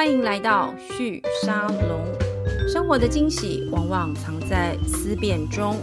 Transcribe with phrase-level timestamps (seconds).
[0.00, 2.00] 欢迎来到旭沙龙。
[2.66, 5.76] 生活的惊喜往往藏在思辨中。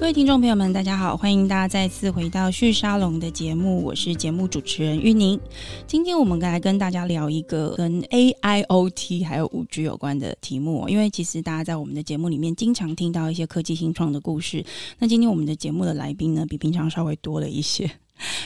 [0.00, 5.38] 各位听众朋友们，大家好，欢迎大家再次回到旭沙龙的节目，我是节目主持人玉宁。
[5.86, 14.64] 今天我们来跟大家聊一个跟 AIoT 还有五 G 有关的题目，因为其实大家在我们的节目里面经常听到一些科技新创的故事。
[14.98, 17.88] 那今天我们的节目的来宾呢，比平常稍微多了一些。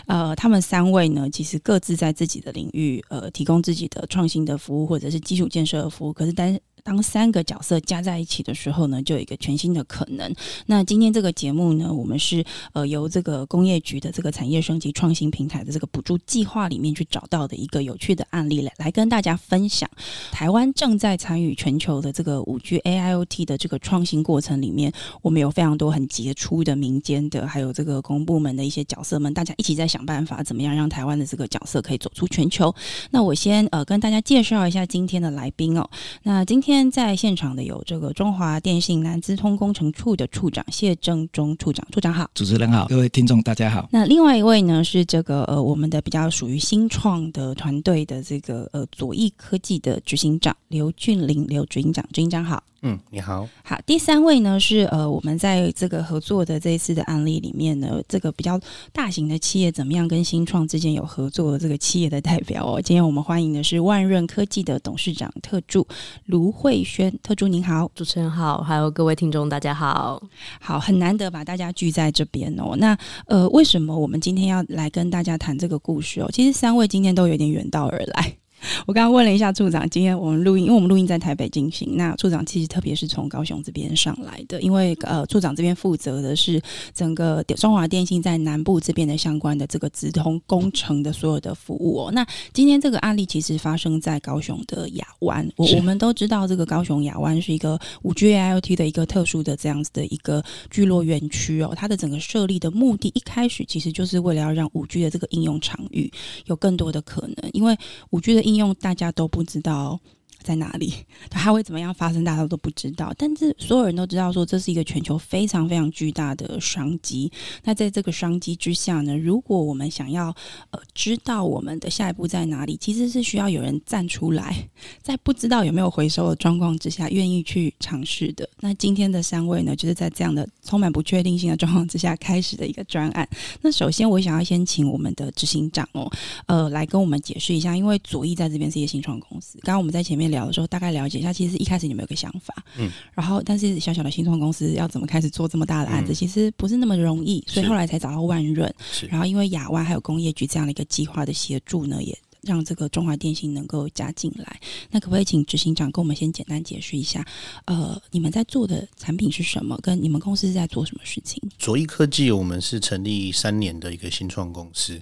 [0.07, 6.13] 呃，他们三位呢，其实各自在自己的领域，呃，提供自己的创新的服务或者是基础建设的服务。
[6.13, 10.35] 可是，但当三个角色加在一起的时候呢，就有一个全新的可能。
[10.67, 19.89] 那今天这个节目呢，我们是呃由这个工业局的这个产业升级创新平台的这个补助计划里面去找到的一个有趣的案例来来跟大家分享。
[20.33, 32.75] 台湾正在参与全球的这个五 G AIoT 的这个创新过程里面，我们有非常多很杰出的民间的，还有这个公部门的一些角色们，大家一起在想办法，怎么样让台湾的这个角色可以走出全球。
[33.11, 35.89] 那我先呃跟大家介绍一下今天的来宾哦。
[36.23, 36.70] 那今天。
[36.71, 43.89] 今天在现场的有这个中华电信南资通工程处的处长谢正中处长，处长好，主持人好，各位听众大家好。
[43.91, 52.63] 那另外一位呢是这个呃我们的比较属于新创的团队的这个呃左翼科技的执行长刘俊林刘执行长，执行长好。
[52.83, 53.47] 嗯，你好。
[53.63, 58.59] 好，第三位呢是呃，我们在这个合作的这一次的案例里面呢，这个比较
[58.91, 62.81] 大型的企业怎么样跟新创之间有合作的这个企业的代表哦。
[62.81, 65.87] 今天我们欢迎的是万润科技的董事长特助
[66.25, 70.23] 卢慧轩，特助您好，主持人好，还有各位听众大家好。
[70.59, 72.75] 好，很难得把大家聚在这边哦。
[72.79, 72.97] 那
[73.27, 76.31] 呃，为什么我们今天要来跟大家谈这个故事哦？
[76.33, 78.37] 其实三位今天都有点远道而来。
[78.87, 81.97] 我刚刚问了一下处长，今天我们录音，因为我们录音在台北进行。
[81.97, 86.61] 那处长其实特别是从高雄这边上来的，因为呃，处长这边负责的是
[86.95, 92.13] 整个中华电信在南部这边的相关的这个直通工程的所有的服务哦。
[92.13, 101.73] 那今天这个案例其实发生在高雄的亚湾，我我们都知道这个高雄亚湾是一个五 G AIoT 的一个特殊的这样子的一个聚落园区哦。
[101.77, 106.11] 它的整个设立的目的，一开始其实就是为了要让五 G 的这个应用场域
[106.47, 107.77] 有更多的可能，因为
[108.11, 110.01] 五 G 的应应用大家都不知道。
[110.43, 110.93] 在哪里？
[111.31, 112.25] 它会怎么样发生？
[112.25, 113.13] 大家都不知道。
[113.17, 117.31] 但是所有人都知道，说这是一个全球非常非常巨大的商机。
[117.65, 120.35] 那在这个商机之下呢，如果我们想要
[120.71, 124.69] 呃知道我们的下一步在哪里，其实是需要有人站出来，
[125.03, 128.49] 在不知道有没有回收的状况之下，愿意去尝试的。
[128.61, 133.29] 那今天的三位呢，就是在这样的充满不确定性的状况之下开始的一个专案。
[133.61, 136.11] 那首先，我想要先请我们的执行长哦，
[136.47, 139.59] 呃，来跟我们解释一下，因为左翼在这边是一个新创公司。
[139.63, 140.30] 刚刚我们在前面。
[140.31, 154.61] 聊的时候，大概了解一下，其实一开始你们有个想法，嗯，然后但是小小的新创公司要怎么开始做这么大的案子，嗯、其实不是那么容易，所以后来才找到万润，是，然后因为亚湾还有工业局这样的一个计划的协助呢，也让这个中华电信能够加进来。
[154.91, 157.25] 那可不可以请执行长跟我们先简单解释一下，
[157.67, 161.43] 呃，你们在做的产品是什么，跟你们公司是在做什么事情？
[161.59, 165.01] 卓翼科技，我们是成立三年的一个新创公司，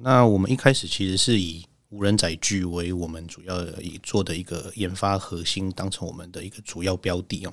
[0.00, 7.52] 那我们一开始其实是以无人载具为我们主要以做的一个研发核心，当成我们的一个主要标的哦。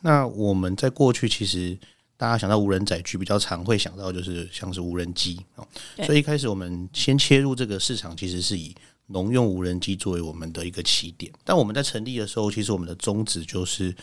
[0.00, 1.78] 那我们在过去其实
[2.16, 5.68] 大家想到无人载具，比较常会想到就是像是无人机哦。
[6.04, 8.74] 所以一开始我们先切入这个市场，其实是以
[9.08, 11.30] 农用无人机作为我们的一个起点。
[11.44, 13.94] 但我们在成立的时候，其实我们的宗旨就是，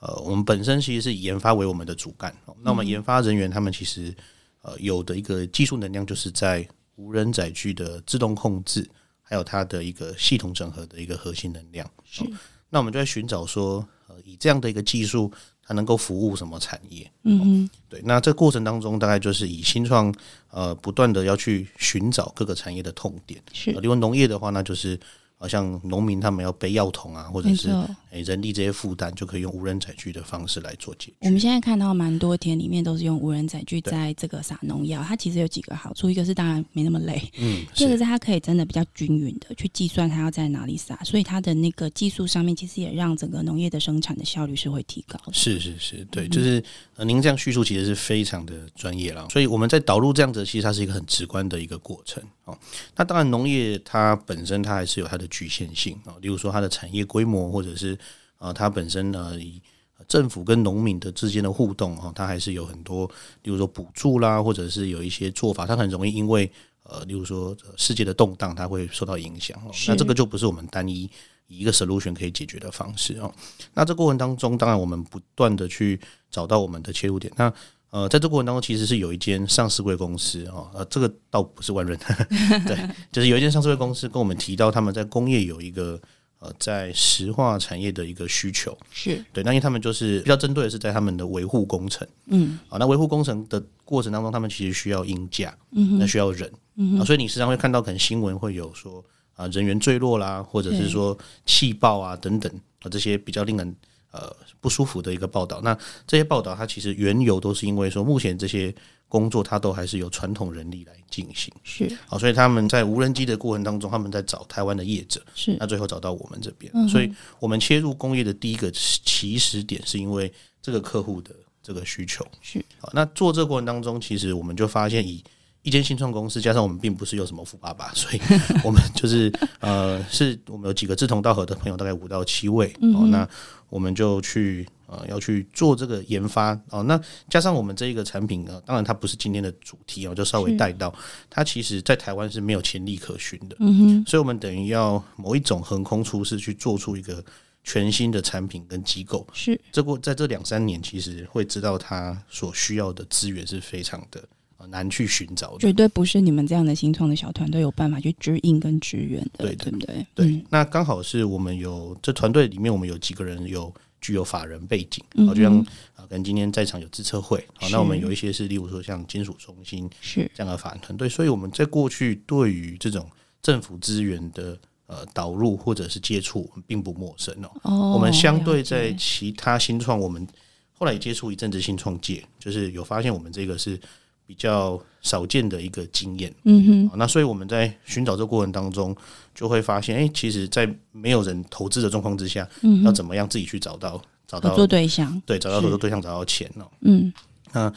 [0.00, 2.36] 呃，我们本身其实是以研发为我们的主干。
[2.60, 4.14] 那我们研发人员他们其实
[4.60, 8.86] 呃有的一个技术能量，就是在无人载具的自动控制。
[9.32, 12.22] 还有它的一个系统整合的一个核心能量，是。
[12.68, 15.32] 那我们就在寻找说，呃，以这样的一个技术，
[15.62, 17.10] 它能够服务什么产业？
[17.22, 18.02] 嗯哼，对。
[18.04, 20.14] 那这个过程当中，大概就是以新创，
[20.50, 23.42] 呃，不断的要去寻找各个产业的痛点。
[23.54, 23.70] 是。
[23.72, 25.00] 例如农业的话，那就是。
[25.42, 27.68] 好像农民他们要背药桶啊，或者是
[28.12, 31.14] 诶人力这些负担，就可以用无人载具的方式来做解决。
[31.22, 45.32] 我们现在看到蛮多田里面都是用无人载具在这个撒农药，它其实有几个好处，一个是当然没那么累，嗯， 第二个是它可以真的比较均匀的去计算它要在哪里撒，所以它的那个技术上面其实也让整个农业的生产的效率是会提高的。
[45.32, 46.62] 是是是，对，就是
[46.94, 52.22] 呃您这样叙述其实是非常的专业了，所以我们在导入这样子，其实它是一个很直观的一个过程。
[52.44, 52.58] 哦，
[52.96, 57.96] 那当然，农业它本身它还是有它的局限性啊，例如说它的产业规模，或者是
[58.38, 59.62] 啊，它本身呢，以
[60.08, 63.06] 政府跟农民的之间的互动啊，它还是有很多，
[63.42, 66.50] 例如说补助啦，或者是有一些做法，它很容易因为
[66.82, 69.56] 呃，例如说世界的动荡，它会受到影响。
[69.86, 71.08] 那这个就不是我们单一
[71.46, 73.32] 以一个 solution 可以解决的方式哦。
[73.72, 77.32] 那这过程当中，当然我们不断的去找到我们的切入点。
[77.36, 77.52] 那
[77.92, 81.98] 呃，在这个过程当中，其实是有一间上市柜公司哦，呃，这个倒不是万润，
[82.66, 86.00] 对，就是有一间上市柜公司跟我们提到他们在工业有一个
[86.38, 99.04] 呃在石化产业的一个需求，是对，那因为他们就是比较针对的是在他们的维护工程，嗯，啊，那维护工程的过程当中，他们其实需要鹰架，嗯那需要人，嗯啊，所以你时常会看到可能新闻会有说
[99.34, 102.50] 啊人员坠落啦，或者是说气爆啊等等
[102.80, 103.76] 啊这些比较令人。
[104.12, 105.60] 呃，不舒服的一个报道。
[105.62, 105.76] 那
[106.06, 108.74] 这些报道，它其实缘由都是因为说，目前这些
[109.08, 111.52] 工作它都还是由传统人力来进行。
[111.64, 115.22] 是，好，所以他们在无人机的过程当中，他们在找台湾的业者。
[115.34, 116.70] 是，那最后找到我们这边。
[116.74, 122.26] 嗯、所以我们切入工业的第一个起始点，是因为这个客户的这个需求。
[122.40, 125.24] 是，好，那做这个过程当中，其实我们就发现以。
[125.62, 128.20] 一间新创公司，加上我们并不是有什么富爸爸，所以
[128.64, 133.06] 我们就是呃，是我们有几个志同道合的朋友，大概五到七位哦。
[133.08, 133.28] 那
[133.68, 136.82] 我们就去呃，要去做这个研发哦。
[136.82, 137.00] 那
[137.30, 140.92] 加上我们这一个产品呢，当然它不是今天的主题哦，就稍微带到
[141.30, 143.56] 它，其实在台湾是没有潜力可循的。
[143.60, 147.24] 嗯哼，所以我们等于要某一种横空出世，去做出一个
[147.62, 149.24] 全新的产品跟机构。
[149.32, 154.20] 是，这过在这两三年，其实会知道它所需要的资源是非常的。
[154.66, 160.06] 难去寻找的，绝对不是你们这样的新创的小团队有办法去支应跟支援的，对，对不对？
[160.14, 165.58] 对，嗯、那刚好是我们有这团队里面，我们有几个人有具有法人背景，好、嗯，就像
[165.94, 173.06] 啊，跟今天在场有资策会，好，那我们有一些是，例如说像金属中心是这样的法人团队，所以我们在过去对于这种
[173.42, 177.50] 政府资源的呃导入或者是接触，并不陌生哦。
[177.62, 180.26] 哦，我们相对在其他新创，我们
[180.72, 183.78] 后来也接触一阵子新创界，就是有发现我们这个是。
[184.26, 188.96] 比较少见的一个经验，嗯哼，那所以我们在寻找这个过程当中，
[189.34, 197.12] 就会发现，哎、欸，其实，在没有人投资的状况之下，嗯，要怎么样自己去找到找到合作对象，对，找到合作对象，找到钱哦，嗯，
[197.52, 197.70] 那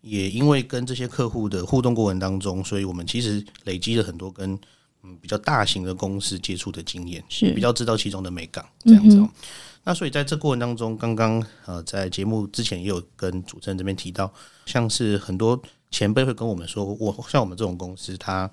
[0.00, 4.58] 也因为跟这些客户的互动过程当中，所以我们其实累积了很多跟
[5.04, 7.52] 嗯比较大型的公司接触的经验，是。
[7.52, 9.28] 比较知道其中的美感这样子哦。
[9.84, 14.32] 那所以在这过程当中，刚刚呃在节目之前也有跟主持人这边提到，
[14.64, 15.62] 像是很多。
[15.90, 18.48] 前辈会跟我们说，我像我们这种公司，他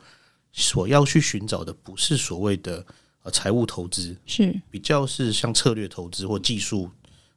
[0.51, 2.83] 所要去寻找的不是所谓的
[3.21, 4.59] 呃财务投资，是。
[4.71, 6.89] 比较是像策略投资或技术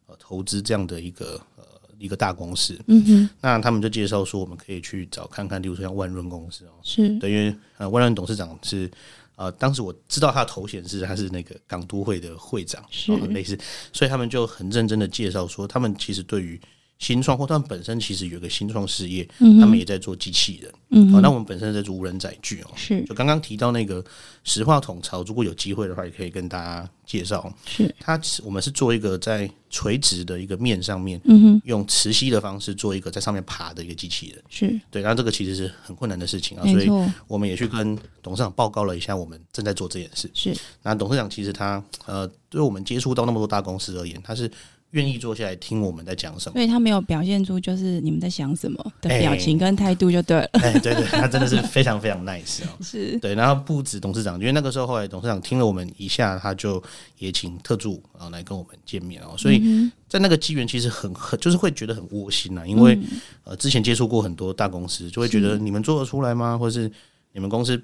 [0.06, 1.64] 呃投资这样的一个呃
[1.98, 2.78] 一个大公司。
[2.86, 7.18] 嗯哼，那他们就介绍说，我们可以去找看看，例如说像万润公司哦，是。
[7.18, 8.90] 等于呃万润董事长是
[9.36, 13.14] 呃当时我知道他的头衔是他是那个港都会的会长，是。
[13.28, 13.58] 类似，
[13.92, 16.58] 所以他们就很认真的介绍说，他们其实对于。
[17.00, 20.70] 新创或他们本身其实有一个新创事业，嗯、他们也在做机器人。
[20.90, 22.70] 嗯，好那我们本身在做无人载具哦。
[22.76, 24.04] 是，就刚刚提到那个
[24.44, 27.50] 石化统槽，如果有机会的话，也可以跟大家介绍。
[27.64, 34.44] 是，它我们是做一个在垂直的一个面上面，嗯哼，用磁吸的方式做一个在上面爬的一个机器人。
[34.50, 36.90] 是对，然后这个其实是很困难的事情啊，所以
[37.26, 40.30] 我们也去跟董事长报告了一下，我们正在做这件事。
[40.34, 44.50] 是，那董事长其实他呃，对我们接触到那么多大公司而言，他是。
[44.90, 50.44] 愿意坐下来听我们在讲什么，所以他没有表现出就是你们在想什么的表情跟态度就对了。
[50.54, 52.68] 哎、欸欸，对对，他真的是非常非常 nice 哦。
[52.82, 56.82] 是对，然后不止董事长，因为那个时候后来董事长听了我们一下，他就
[57.18, 59.34] 也请特助啊来跟我们见面哦。
[59.38, 59.62] 所以
[60.08, 62.98] 在那个机缘其实很很就是会觉得很窝心呐，因为
[63.44, 66.58] 呃之前接触过很多大公司，就会觉得你们做得出来吗？
[66.58, 66.90] 或是
[67.32, 67.80] 你们公司？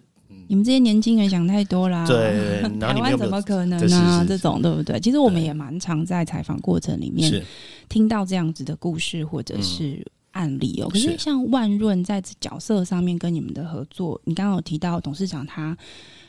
[0.49, 2.07] 你们这些年轻人想太多啦！
[2.07, 4.25] 对， 台湾怎么可能呢、啊？
[4.27, 4.99] 这种对不对？
[5.01, 7.45] 其实我们也蛮常在采访过程里面
[7.89, 10.91] 听到这样子的故事或者是案例哦、喔。
[10.91, 15.77] 可是像万润在角色上面跟你们的合作，你刚刚有提到董事长他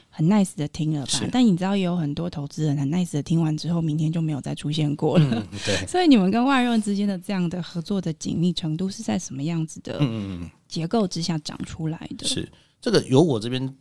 [0.10, 1.28] 很 nice 的听了吧？
[1.32, 5.48] 但你知道也有很多投资人很 nice 的听完之后，明天就没有再出现过了。
[5.64, 10.02] 对， 所以你们跟万润之间的这样的合作的紧密程度是在什么样子的
[10.68, 12.26] 结构之下长出来的？
[12.26, 12.50] 是
[12.82, 13.72] 这个由我这边。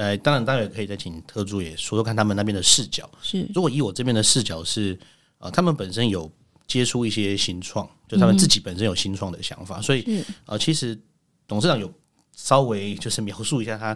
[0.00, 3.06] 呃，当然，当然也可以再请特助也说说看他们那边的视角。
[3.20, 4.98] 是，如果以我这边的视角是，
[5.36, 6.30] 呃，他们本身有
[6.66, 10.98] 接触一些新创，就他们自己本身有新创的想法，嗯、所以呃，其实
[11.46, 11.92] 董事长有
[12.34, 13.94] 稍微就是描述一下他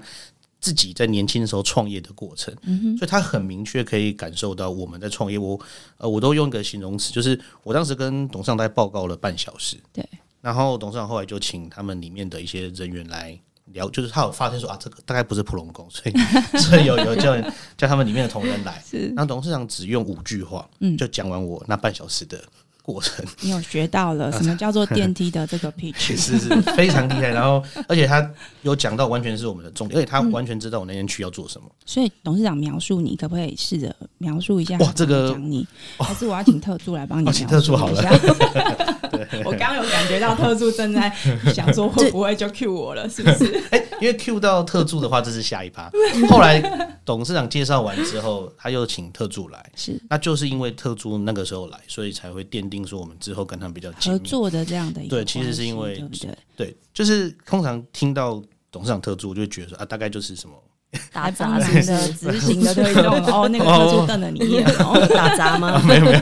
[0.60, 5.38] 自己在年轻的时候创业的过程，嗯哼，所以他很明确可以感受到我们在创业。
[5.38, 5.58] 我
[5.96, 10.06] 呃，我都用一个形容词，就是我当时跟董事长在报告了半小时，对，
[10.42, 13.40] 然后董事长后来就请他们里面的一些人员来。
[13.72, 17.34] 聊就是他有发现说啊，这个大概不是普龙工，所以所以有有叫
[17.76, 18.82] 叫他们里面的同仁来。
[18.84, 22.42] 是，然后董事长只用五句话，嗯，就讲完我那半小时的
[22.84, 23.24] 过程。
[23.40, 26.16] 你有学到了什么叫做电梯的这个 pitch？
[26.16, 27.28] 是是非常厉害。
[27.28, 31.66] 然后，而且他有讲到完全是我们的重点，而且他完全知道我那天去要做什么。
[31.66, 34.76] 嗯、所以董事长描述你，可不可以试着描述一下？
[34.78, 35.66] 哇，这个讲你，
[35.98, 37.32] 还是我要请特助来帮你？
[37.32, 38.02] 请特助好了。
[39.44, 41.10] 我刚有感觉到特助正在
[41.54, 43.44] 想说会不会就 Q 我了，是不是？
[43.70, 45.90] 哎、欸，因为 Q 到特助的话，这是下一趴。
[46.28, 46.60] 后来
[47.04, 55.16] 董事长介绍完之后，他又请特助来，是，那就是因为特助那个时候来，所以才会奠定说我们之后跟他们比较合作的这样的一个。
[55.16, 56.38] 对，其实是因为对对？
[56.56, 60.54] 对，就是通常听到董事长特助，就会觉得说啊，大概就是什么。
[61.12, 61.64] 打杂 的
[62.12, 65.82] 执行的推动 哦，那个特助瞪了你一眼哦，打杂吗？
[65.82, 66.20] 没有没有，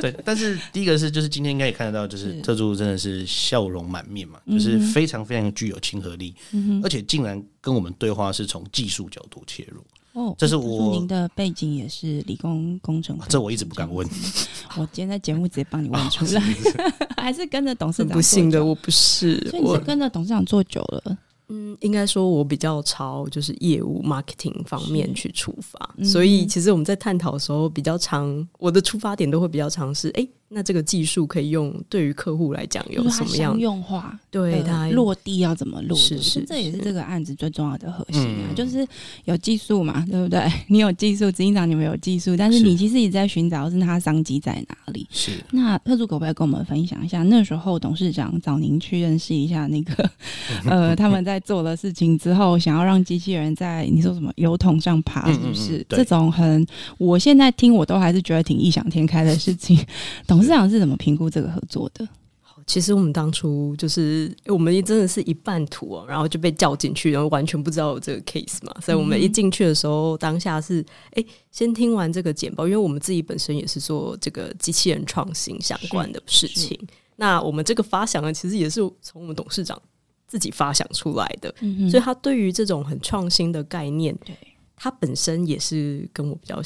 [0.00, 0.10] 对。
[0.24, 6.34] 但是第一个是，就是今天应该也看得到，就是特助真的是笑容满面嘛，就是非常非常具有亲和力，
[6.82, 9.84] 而且竟然跟我们对话是从技术角度切入
[10.16, 10.34] 哦。
[10.38, 14.06] 这是我您的背景也是理工工程，这我一直不敢问。
[14.76, 16.42] 我今天在节目直接帮你问出来，
[17.16, 18.12] 还是跟着董事长？
[18.12, 21.18] 不信的，我不是，所以你是跟着董事长做久了。
[21.48, 30.26] 嗯，应该说，我比较朝就是业务 marketing 方面去出发，所以其实我们在探讨的时候，比较常我的出发点都会比较尝试，哎。
[30.48, 34.16] 那这个技术可以用，对于客户来讲有什么样用化？
[34.30, 35.98] 对它落地要怎么落？
[35.98, 38.86] 是是，这也是这个案子最重要的核心啊，就是
[39.24, 40.40] 有技术嘛，对不对？
[40.70, 45.04] 你有技术，执行长你们有技术，但是你其实也在寻找是它商机在哪里？
[45.10, 45.32] 是。
[45.50, 50.10] 那特助可不可以跟我们分享一下，那时候董事长找您去认识一下那个
[50.70, 55.84] 呃他们在做的事情之后，想要让机器人在你说什么油桶上爬，是不是？
[55.88, 56.66] 这种很，
[56.98, 59.78] 我现在听我都还是觉得挺异想天开的事情。
[60.26, 62.06] 董事长是怎么评估这个合作的？
[62.40, 68.74] 好，其实我们当初就是，我们真的是一半途哦，然后就被叫进去，然后完全不知道有这个 case 嘛。
[68.80, 76.78] 所以我们一进去的时候，当下是哎，先听完这个简报，因为我们自己本身也是做这个机器人创新相关的事情。
[77.18, 79.80] 那我们这个发想呢，其实也是从我们董事长
[80.26, 84.36] 自己发想出来的，嗯、所以他对于这种很创新的概念，对。
[84.78, 86.60] 他本身也是跟我比较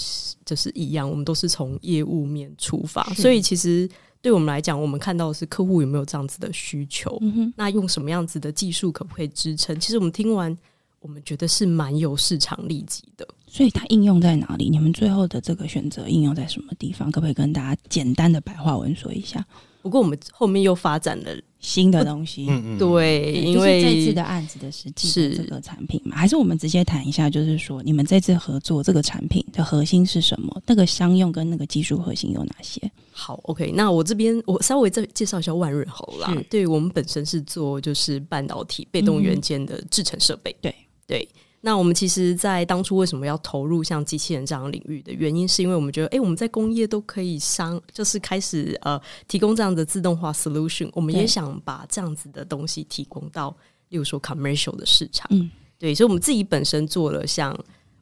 [0.45, 3.89] 就是一样，我们都是从业务面出发，所以其实
[4.21, 9.79] 对我们来讲，我们看到的是客户有没有这样子的需求，嗯、那用什么样子的技术可不可以支撑？
[9.79, 10.59] 其实我们听完，
[10.99, 13.25] 我们觉得是蛮有市场利基的。
[13.47, 14.69] 所以它应用在哪里？
[14.69, 17.13] 你们最后的这个选择应用在什么地方？
[17.13, 19.47] 可不可以跟大家简单的白话文说一下？
[19.83, 30.63] 不过我们后面又发展了新的东西，嗯嗯，对，因为这次的案子的实际是这个产品嘛，还是我们直接谈一下，就是说你们这次合作这个产品的核心是什么？
[30.67, 32.81] 那个商用跟那个技术核心有哪些？
[33.13, 36.35] 好，OK，那我这边我稍微再介绍一下万润猴啦。
[36.49, 40.75] 对，我们本身是做就是半导体被动元件的制成设备，对
[41.07, 41.29] 对。
[41.63, 48.99] 那我们其实，在当初为什么要投入像机器人这样领域的原因，是因为我们觉得，哎，我们在工业都可以商，就是开始呃
[49.29, 53.55] 提供这样的自动化 solution，我们也想把这样子的东西提供到，
[53.91, 57.55] 例如说 commercial 的市场，嗯，对，所以我们自己本身做了像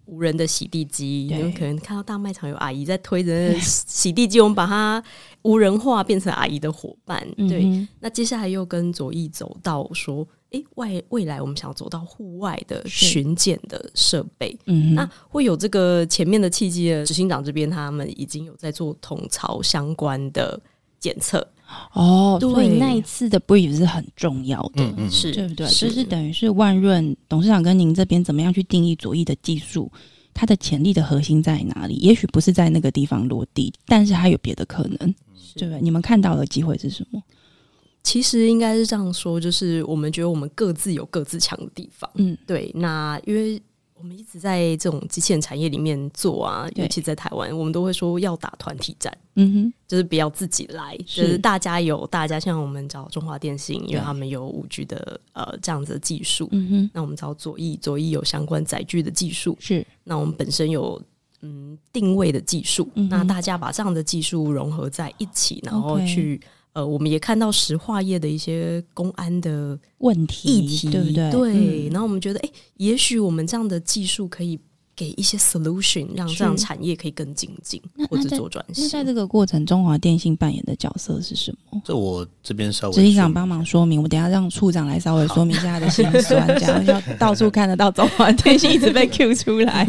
[0.05, 5.03] 无人的洗地机，你们可能看到大卖场有阿姨在推着 洗地机，我们把它
[5.43, 7.65] 无人化，变成阿姨的伙伴，对。
[7.65, 10.25] 嗯、那接下来又跟左翼走到说。
[10.51, 20.59] 诶，外未来我们想要走到户外的巡检的设备，嗯，那会有这个前面的契机的执行长这边，他们已经有在做桶槽相关的
[20.99, 21.47] 检测
[21.93, 25.67] 哦，所以那一次的 brief 是很重要的，嗯嗯，是对不对？
[25.69, 29.93] 就是等于是万润董事长跟您这边怎么样去定义左翼的技术，
[30.33, 31.97] 它的潜力的核心在哪里？
[31.97, 35.15] 也许不是在那个地方落地，但是它有别的可能，
[35.57, 35.81] 对不对？
[35.83, 37.23] 你们看到的机会是什么？
[38.03, 42.11] 其实应该是这样说，就是我们觉得我们各自有各自强的地方。
[42.15, 42.71] 嗯，对。
[42.75, 43.61] 那因为
[43.95, 49.13] 我们一直在这种机器人产业里面做啊，尤其在台湾，我们都会说要打团体战。
[49.35, 56.49] 嗯哼，就是不要自己来，就是大家有大家，像我们找中华电信，因为他们有五 G 的呃这样子的技术。
[56.53, 59.55] 嗯哼，那我们找左翼，左翼有相关载具的技术。
[59.61, 61.01] 是，那我们本身有
[61.43, 62.89] 嗯定位的技术。
[62.95, 66.41] 嗯，那大家把这样的技术融合在一起，然后去。
[66.73, 71.31] 呃，我们也看到石化业的一些公安的问题议题，对不对？
[71.31, 74.59] 对，然后我们觉得，哎，也许我们这样的技术可以。
[74.99, 78.83] 给一些 solution，让这样产业可以更精进，或者做转型。
[78.83, 81.81] 那在这个过程，中华电信扮演的角色是什么？
[81.85, 89.87] 这我这边稍微执行长帮忙说明，我等下让处长来稍微说明一下他的心酸， 这样要到处看得到中华电信一直被 Q 出来。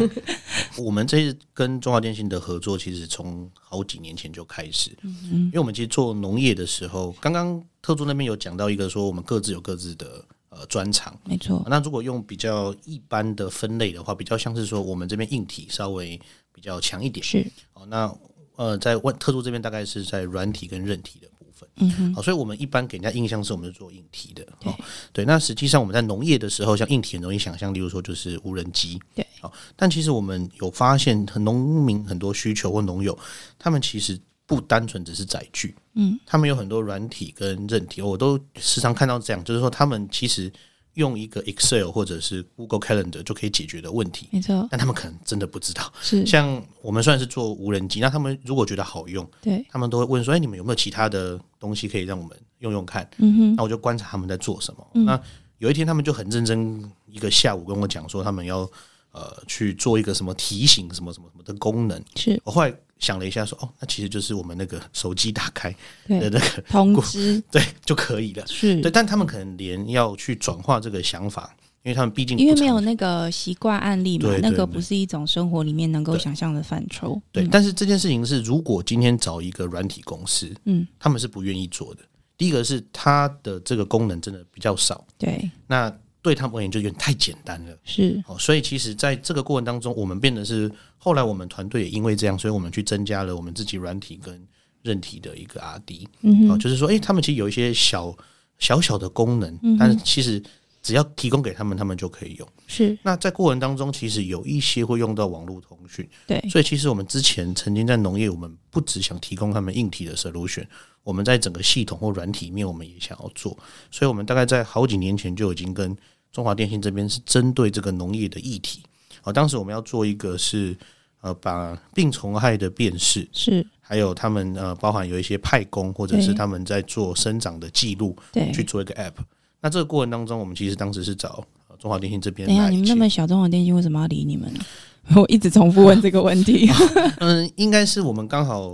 [0.76, 10.24] 我们这次跟中华电信的合作，其实从好几年前就开始，嗯，因为我们其实做农业的时候，刚刚特助那边有讲到一个说，我们各自有各自的。
[10.50, 11.64] 呃，专长没错。
[11.68, 16.20] 那如果用比较一般的分类的话，比较像是说我们这边硬体稍微
[16.52, 17.24] 比较强一点。
[17.24, 17.46] 是。
[17.72, 18.12] 哦，那
[18.56, 21.68] 呃，在万特助这边大概是在软体跟韧体的部分。
[21.76, 24.44] 嗯哼，好，所以我们一般给人家印象是我们是做硬体的。
[24.64, 24.74] 哦，
[25.12, 25.24] 对。
[25.24, 29.00] 那实际上我们在农业的时候，像硬体很容易想象，例如说就是无人机。
[29.14, 33.16] 对，好，但其实我们有发现，很农民很多需求或农友，
[33.56, 40.52] 他们其实不单纯只是载具，嗯，他们有很多软体跟韧体，我都时常看到这样，就是说他们其实。
[40.94, 44.66] 用一个 Excel 或者是 Google Calendar 就可以解决的问题，没错。
[44.68, 45.90] 但他们可能真的不知道。
[46.02, 53.54] 是像我们虽然是做无人机，那他们如果觉得好用，对，他们都会问说：“哎，你们有没有其他的东西可以让我们用用看？”嗯哼。
[53.54, 54.84] 那我就观察他们在做什么。
[54.94, 55.18] 嗯、那
[55.58, 58.68] 有一天，他们就很认真，一个下午跟我讲说，他们要
[59.12, 62.02] 呃去做一个什么提醒什么什么什么的功能。
[62.16, 62.74] 是我后来。
[63.00, 65.70] 想了一下，说：“哦，那其实就是我们那个手机打开
[66.06, 68.46] 的那个通知，对就可以了。
[68.46, 71.52] 是对，但他们可能连要去转化这个想法，
[71.82, 77.20] 因为他们毕竟因为没有那个习惯案例嘛，那个不是一种生活里面能够想象的范畴。
[77.32, 82.00] 对，对，但是这件事情是，如果今天找一个软体公司，嗯，他们是不愿意做的。
[82.36, 85.90] 第一个是它的这个功能真的比较少，对，那。
[86.22, 88.22] 对他们而言就有点太简单了，是。
[88.26, 94.46] 哦，所以其实在这个过程当中，我们变得是后来我们团队也因为这样，所以我们去增加了我们自己软体跟
[94.82, 98.16] 韧体的一个 R&D，嗯哼，哦，就是说，诶，他们其实有一些小
[98.58, 100.42] 小小的功能，嗯，但是其实
[100.82, 102.48] 只要提供给他们，他们就可以用。
[102.66, 102.98] 是。
[103.02, 110.64] 那在过程当中，其实有一些会用到网络通讯，对，所以其实我们之前曾经在农业，我们不只想提供他们硬体的 solution，
[111.02, 113.56] 我们在整个系统或软体面，我们也想要做，
[113.90, 115.96] 所以我们大概在好几年前就已经跟。
[116.32, 118.84] 中华电信这边是针对这个农业的议题，
[119.22, 120.78] 啊，当时我们要做一个是
[121.22, 129.14] 呃，把病虫害的辨识是，还有他们呃，包含有一些派工或者是他们在做生长的记录，对，去做一个 app。
[129.60, 131.44] 那这个过程当中，我们其实当时是找
[131.78, 132.46] 中华电信这边。
[132.48, 134.60] 等一下，你们那么小，中华电信为什么要理你们呢？
[135.16, 136.70] 我一直重复问这个问题。
[137.20, 138.70] 嗯，应该是我们刚好，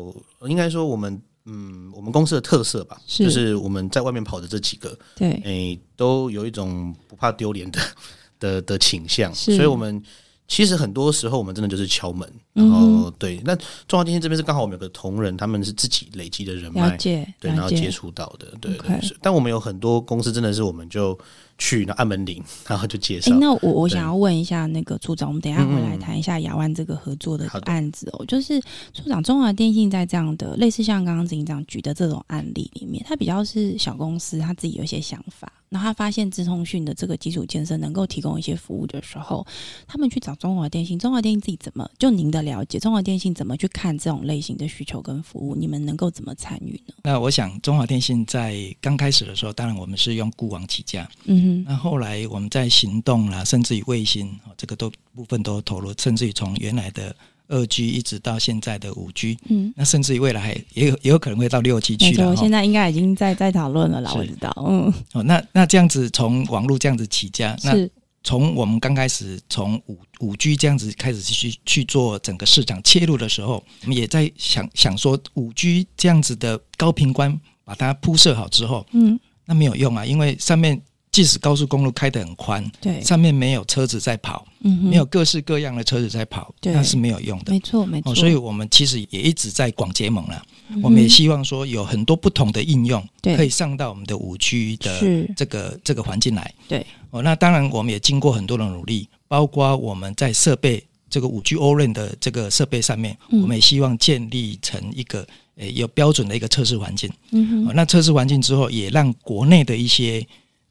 [0.48, 1.20] 应该说我们。
[1.48, 7.80] 嗯，我们公司的特色吧，是就是我们在外面跑的这几个，对，诶、欸，都有一种不怕丢脸的
[8.40, 10.02] 的的倾向，所以我们
[10.48, 13.54] 其实很多时候我们真的就是敲门，然后、嗯、对，那
[13.88, 18.78] 中华电信这边是刚好我们有个同仁，他们是自己累积的人脉，对，然后接触到的，对，
[19.20, 21.18] 但我们有很多公司真的是我们就。
[21.58, 23.34] 去那按门铃， 然后就介绍。
[23.36, 28.22] 那我我想要问一下那个处长，我们等一下回来谈一下亚湾这个合作的案子哦。
[28.26, 28.60] 就是
[28.92, 39.46] 处长，中华电信在这样的类似像刚刚执行长举的这种案例里面，它比较是小公司，他自己有一些想法，然后他发现资通讯的这个基础建设能够提供一些服务的时候，
[39.86, 40.98] 他们去找中华电信。
[40.98, 45.54] 中华电信自己怎么就您的了解，中华电信怎么去看这种类型的需求跟服务？
[45.54, 46.94] 你们能够怎么参与呢？
[47.02, 51.64] 那我想，中华电信在刚开始的时候，当然我们是用固网起家，嗯哼。
[51.68, 57.14] 那后来我们在行动啦，甚至于卫星，这个都部分都投入，甚至于从原来的
[57.48, 62.34] 二 G 一直到现在的五 G，嗯，那甚至于未来还也有也有可能会到六 G 去了。
[62.36, 67.72] 现在应该已经在在讨论了啦，我知道，嗯，哦，那那这样子从网络这样子起家，那
[68.22, 80.80] 从我们刚开始从五五 G 这样子开始去去做整个市场切入的时候，我们也在想想说五 G 这样子的高频宽把它铺设好之后，嗯，那没有用啊，因为上面。
[81.16, 87.52] 即使高速公路开得很宽，对，上面没有车子在跑，嗯，没有各式各样的车子在跑，那是没有用的。
[87.52, 88.14] 没错，没错。
[88.14, 90.78] 所以我们其实也一直在广结盟了，嗯。
[90.82, 96.52] 我们也希望说有很多不同的应用，可以上到我们的五 G 的这个这个环境来。
[96.68, 105.26] 对，哦，那当然我们也经过很多的努力，包括我们在设备这个五 G O-RAN 的这个设备上面，嗯，我们也希望建立成一个
[105.56, 107.10] 呃有标准的一个测试环境。
[107.30, 110.26] 嗯哼，那测试环境之后，也让国内的一些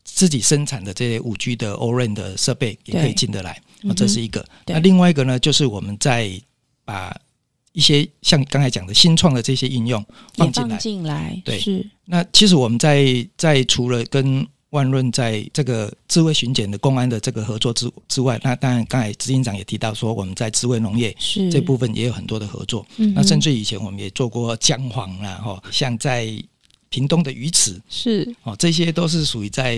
[0.06, 3.60] 自己生产的这些五 G 的 O-RAN 的设备也可以进得来，
[3.98, 4.46] 这是一个。
[4.68, 6.32] 那另外一个呢，就是我们在
[6.86, 7.14] 把
[7.74, 10.78] 一些像刚才讲的新创的这些应用放进来。
[10.78, 11.86] 进来，对，是。
[12.06, 22.86] 那其实我们在在除了跟万润在这个智慧巡检的公安的这个合作之之外，那当然刚才执行长也提到说，我们在智慧农业是这部分也有很多的合作。
[22.96, 26.32] 那甚至以前我们也做过姜黄啦，哈，像在。
[26.96, 29.76] 屏东的鱼池是哦，这些都是属于在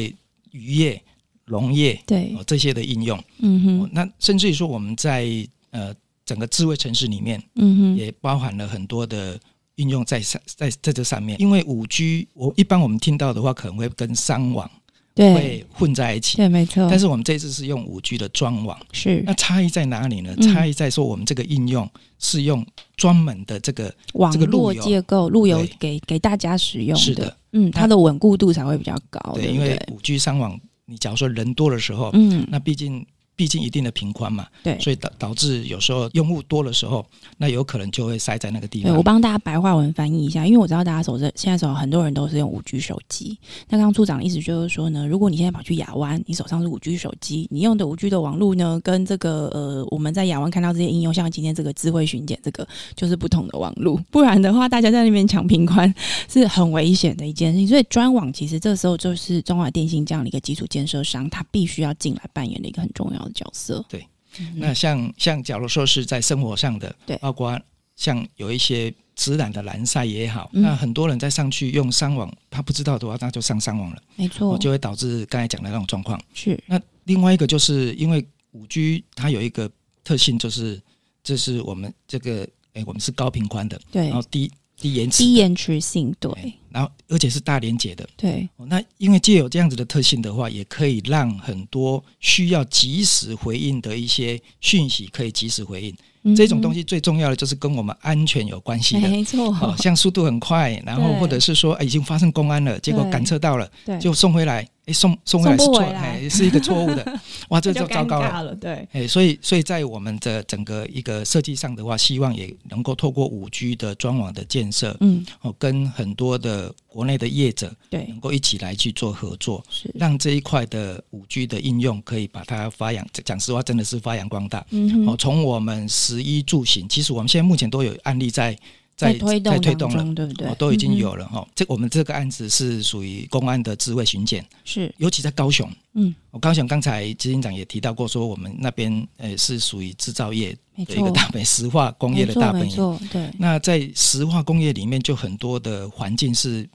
[0.51, 1.01] 渔业、
[1.45, 3.17] 农业对哦这些的应用。
[3.39, 5.25] 嗯哼，哦、那甚至于说我们在
[5.71, 5.91] 呃
[6.23, 9.39] 整个智慧城市里面，嗯哼，也包含了很多的
[9.77, 11.41] 应用在上在在这上面。
[11.41, 14.69] 因为五 G，我一般我们听到的话可能会跟商网。
[15.17, 16.37] 对，会混在一起。
[16.37, 16.87] 对，没错。
[16.89, 19.23] 但是我们这次是用五 G 的专网，是。
[19.25, 20.35] 那差异在哪里呢？
[20.37, 27.03] 差异在说我们这个应用是用专门的这个网络结构，路由给给大家使用的。
[27.03, 29.19] 是的，嗯，它的稳固度才会比较高。
[29.33, 33.03] 对，因为五 G 商网，你假如说人多的时候，嗯，那毕竟
[33.37, 37.05] 毕竟一定的频宽嘛，对，所以导导致有时候用户多的时候，
[37.37, 38.91] 那有可能就会塞在那个地方。
[38.91, 43.37] 对，我帮大家白话文翻译一下，因为我知道大家手这现在手很多人都是用五 G 手机。
[43.69, 54.01] 那刚刚处长的意思就是说呢，如果你现在跑去亚湾，你手上是五 G 手机，你用的五 G 的网络呢，跟这个呃我们在亚湾看到这些应用，像今天这个智慧巡检，这个就是不同的网络。
[54.09, 55.93] 不然的话，大家在那边抢频宽
[56.27, 57.67] 是很危险的一件事情。
[57.67, 63.83] 所以专网其实这时候就是中华电信这样的一个基础建设商，他必须要进来扮演的一个很重要的角色。
[63.87, 64.07] 对。
[64.55, 67.59] 那像像假如说是在生活上的，对，包括
[67.95, 76.21] 像有一些直缆的蓝晒也好，嗯，那很多人在上去用商网，他不知道的话，那就上商网了，没错，就会导致刚才讲的那种状况。
[76.35, 76.61] 是。
[76.67, 79.67] 那另外一个就是因为五 G 它有一个
[80.03, 80.79] 特性，就是
[81.23, 84.51] 这是我们这个哎，我们是高频宽的，对，然后低。
[84.79, 86.31] 低延迟、低延迟性，对，
[86.69, 88.47] 然后而且是大连结的，对。
[88.67, 95.95] 那因为借有这样子的特性的话，也可以让很多需要及时回应的一些讯息可以及时回应。
[96.23, 99.47] 嗯、这种东西最重要的就是跟我们安全有关系的，没错。
[99.61, 104.67] 哦，像速度很快，然后或者是说已经发生公安了，结果感测到了，就送回来。
[104.87, 107.19] 哎，送送回来是错，哎，是一个错误的，
[107.49, 119.93] 哇，这就糟糕了，了对，哎，所以，所以在我们的整个一个设计上的话，希望也能够透过五 G 的专网的建设，嗯，哦，跟很多的国内的业者，对，能够一起来去做合作，是。
[119.93, 128.57] 让这一块的五 G 的应用可以把它发扬，讲实话，真的是发扬光大，嗯，哦，从我们食衣住行，其实我们现在目前都有案例在。
[128.97, 130.53] 在，在推动，在推动了，对不对？
[130.55, 131.47] 都已经有了哈。
[131.55, 135.71] 这、嗯、我们这个案子是属于公安的智慧巡检，是尤其在高雄。
[135.93, 142.99] 嗯，我高雄刚才执行长也提到过，说我们那边呃是属于制造业的一个大本营，石化工业的大本营。
[143.11, 143.31] 对。
[143.37, 146.67] 那在石化工业里面，就很多的环境是。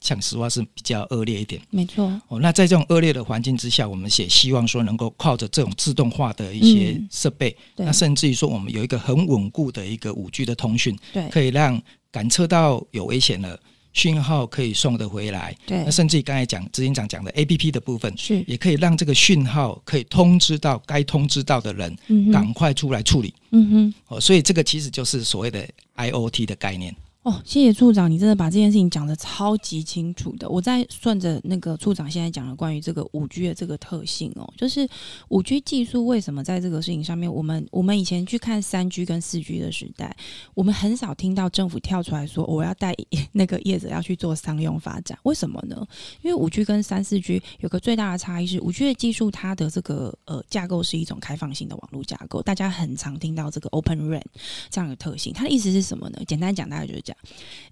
[0.00, 2.04] 像实话是比较恶劣一点，没错。
[2.28, 13.58] 哦，那在这种恶劣的环境之下，我们也希望说能够靠着这种自动化的一些设备，嗯、那甚至于说我们有一个很稳固的一个五 G 的通讯，对，可以让感测到有危险了，
[13.92, 15.56] 讯号可以送得回来。
[15.66, 23.34] 对，那甚至于刚才讲执行长讲的 APP 的部分，是也可以让这个讯号可以通知到该通知到的人，嗯，赶快出来处理。
[23.52, 25.66] 嗯哼，哦，所以这个其实就是所谓的
[25.96, 26.94] IOT 的概念。
[27.22, 30.48] 哦，谢谢处长，你真的把这件事情讲得超级清楚的。
[30.48, 34.88] 我在顺着那个处长现在讲的关于这个五 G 的这个特性哦，就是
[35.28, 40.16] 五 G 技术为什么在这个事情上面，我们我们以前去看三 G 跟四 G 的时代，
[40.54, 42.96] 我们很少听到政府跳出来说我要带
[43.32, 45.86] 那个业者要去做商用发展，为什么呢？
[46.22, 54.22] 因为五 G 跟三四 G 有个最大的差异是，五 G 的技术它的这个呃架构是一种开放性的网络架构，大家很常听到这个 Open RAN
[54.70, 56.18] 这样的特性，它的意思是什么呢？
[56.26, 57.09] 简单讲，大家就是。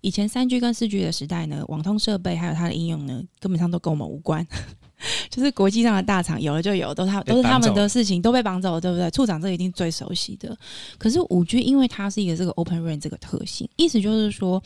[0.01, 4.47] 以前三 G 跟四 G 的时代呢，网通设备还有它的应用呢，根本上都跟我们无关，
[5.31, 9.11] 就是国际上的大厂有了就有，都他都是他们的事情，都被绑走了，对不对？
[9.11, 10.57] 处长这一定最熟悉的。
[10.99, 14.63] 可是五 G 因为它是一个这个 Open RAN 这个特性，意思就是说，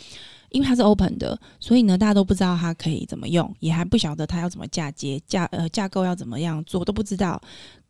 [0.50, 7.40] 因为它是 Open 的，所以呢，大家都不知道它可以怎么用，也还不晓得它要怎么嫁接架呃架构要怎么样做都不知道。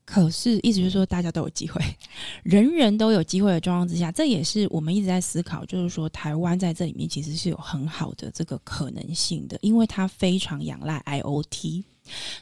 [0.04, 1.80] 可是，意思就是说，大家都有机会，
[2.42, 11.84] 人人都有机会的状况之下，这也是我们一直在思考，就是说，台湾在这里面其实是有很好的这个可能性的，因为它非常仰赖 IoT。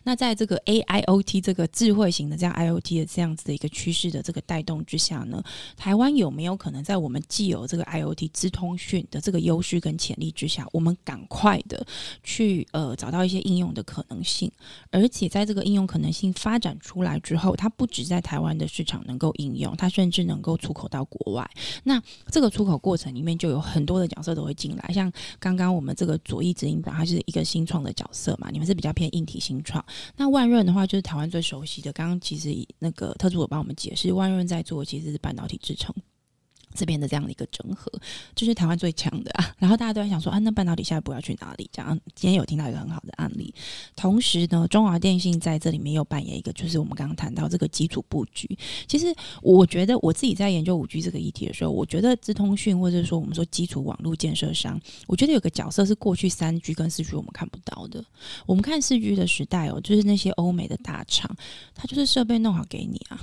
[0.04, 5.42] 那在这个 AIoT 这个智慧型的这样 IoT 的这样子的一个趋势的这个带动之下呢，
[5.76, 11.86] 台湾有没有可能在我们既有这个 IoT 资通讯的这个优势跟潜力之下，我们赶快的
[12.22, 14.50] 去呃找到一些应用的可能性，
[14.90, 21.50] 而且在这个应用可能性发展出来之后，它不止在台湾的市场能够应用，它甚至能够出口到国外。
[21.84, 29.49] 那这个出口过程里面就有很多的角色都会进来，像刚刚我们这个左翼执行长，它是一个新创的角色嘛，你们是比较偏硬体型。
[29.64, 29.82] 创
[30.16, 31.90] 那万润的话，就是台湾最熟悉的。
[31.92, 35.94] 刚刚其实以那个特助有帮我们解释，万润在做其实是半导体制成。
[36.74, 37.90] 这边的这样的一个整合，
[38.34, 39.54] 就是台湾最强的啊。
[39.58, 41.68] 然后大家都在想说啊，那半导体下一步要去哪里？
[41.72, 43.54] 这样今天有听到一个很好的案例。
[43.96, 48.58] 同时呢，中华电信在这里面又扮演一个，就是我们刚刚谈到这个基础布局。
[48.86, 58.04] 其实我觉得我自己在研究五 G 这个议题的时候，我觉得资通讯或者说我们说基础网络建设商，我觉得有个角色是过去三 G 跟四 G 我们看不到的。
[58.46, 61.34] 我们看四 G 的时代哦，就是那些欧美的大厂，
[61.74, 63.20] 它就是设备弄好给你啊。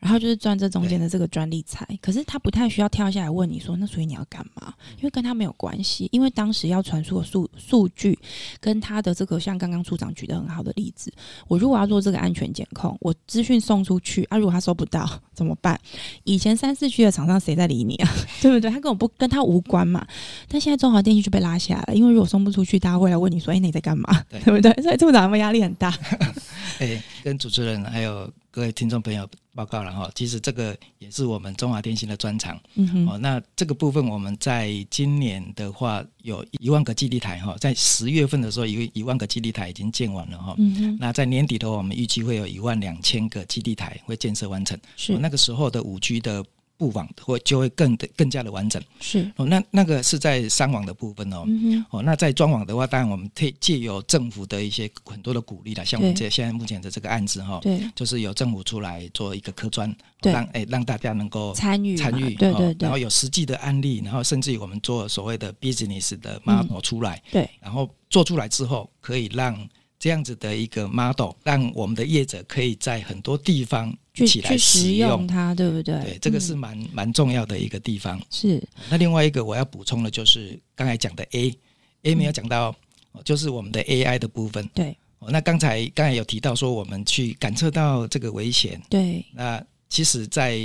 [0.00, 4.72] 然后就是赚这中间的这个专利财，可是他不太需要跳下来问你说，那所以你要干嘛？
[4.96, 8.18] 因为跟他没有关系，因为当时要传输的数数据
[8.60, 11.12] 跟他的这个，像刚刚处长举的很好的例子，
[11.46, 15.78] 我如果要做这个安全监控，我资讯送出去啊，如果他收不到怎么办？
[16.24, 18.10] 以前三四区的厂商谁在理你啊？
[18.40, 18.70] 对不对？
[18.70, 20.06] 他跟我不跟他无关嘛。
[20.48, 24.24] 但现在中华电信就被拉下来了，因为如果送不出去，大家会来问你说，哎，你在干嘛？
[24.30, 24.72] 对，不对？
[24.82, 25.94] 所以处长有没有压力很大？
[26.80, 32.60] 哎，跟主持人还有各位听众朋友报告了哈，其实这个也是我们中华电信的专长。
[32.74, 40.54] 嗯哼，哦，那这个部分我们在今年的话有一万个基地台哈，在十月份的时候，有一万个基地台已经建完了哈。
[40.58, 44.78] 嗯哼，那在年底的话，我们预计会有一万两千个基地台会建设完成。
[44.96, 46.44] 是，那个时候的五 G 的。
[46.80, 49.30] 布网会就会更的更加的完整，是。
[49.36, 49.44] 哦。
[49.44, 51.86] 那那个是在商网的部分哦，嗯、哼。
[51.90, 52.02] 哦。
[52.02, 60.32] 那在装网的话，当然我们可以借由政府的一些很多的鼓励啦，像我们这现在目前的这个案子哈，对，就是由政府出来做一个科专，对。
[60.32, 69.68] 让哎让大家能够参与参与，对对对，然后有实际的案例，然后甚至于我们做所谓的 business 的 model 出来，嗯、对，然后做出来之后可以让。
[70.02, 76.00] 这样子的一个 model，让我们的业者可以在很多地方一起来使用它，对不对？
[76.02, 78.20] 对，这个是蛮、嗯、蛮重要的一个地方。
[78.30, 78.62] 是。
[78.88, 82.74] 那另外一个我要补充的，就是刚才讲的 A，A 没有讲到，
[83.24, 84.68] 就是我们的 AI 的部分。
[84.74, 84.96] 对。
[85.28, 88.80] 那刚才刚才有提到说，我们去感测到这个危险。
[88.88, 89.24] 对。
[89.32, 90.58] 那其实，在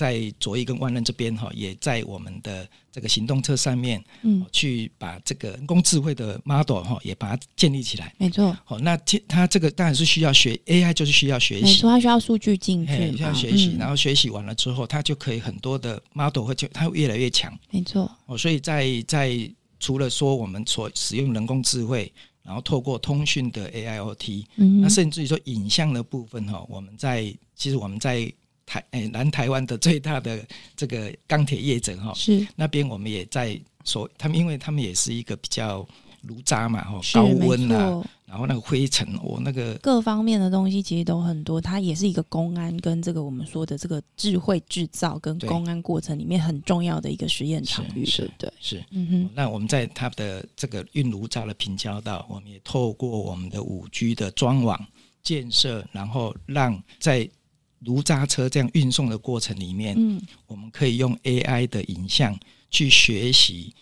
[0.00, 8.10] 在卓翼跟万润这边哈，也在我们的这个行动车上面，嗯，去把这个人工智慧的 model 哈，也把它建立起来。
[8.16, 8.96] 没错，好，那
[9.28, 17.52] 它这个当然是需要学 AI，就是需要学习，没错，它需要数据进去，需要学习，然后学习完了之后，它就可以很多的 model 会就它会越来越强。
[17.68, 19.36] 没错，哦，所以在在
[19.78, 22.10] 除了说我们所使用人工智慧，
[22.42, 28.32] 然后透过通讯的 AIoT，嗯，那甚至于说影像的部分哈，我们在其实我们在。
[28.70, 32.46] 台诶，南台湾的最大的这个钢铁业者哈，是。
[32.54, 35.84] 那边我们也在说，他们因为他们也是一个比较
[36.22, 49.30] 炉渣嘛哈，高温啊，然后那个灰尘，我那个各方面的东西其实都很多，它也是一个公安跟这个我们说的这个智慧制造跟公安过程里面很重要的一个实验场域，是对，是嗯哼。
[49.34, 54.78] 那我们在它的这个运炉渣的平交道，我们也透过我们的五 G 的装网
[55.24, 57.28] 建设，然后让在
[57.80, 62.38] 炉渣车这样运送的过程里面，嗯，我们可以用 AI 的影像
[62.70, 63.74] 去学习，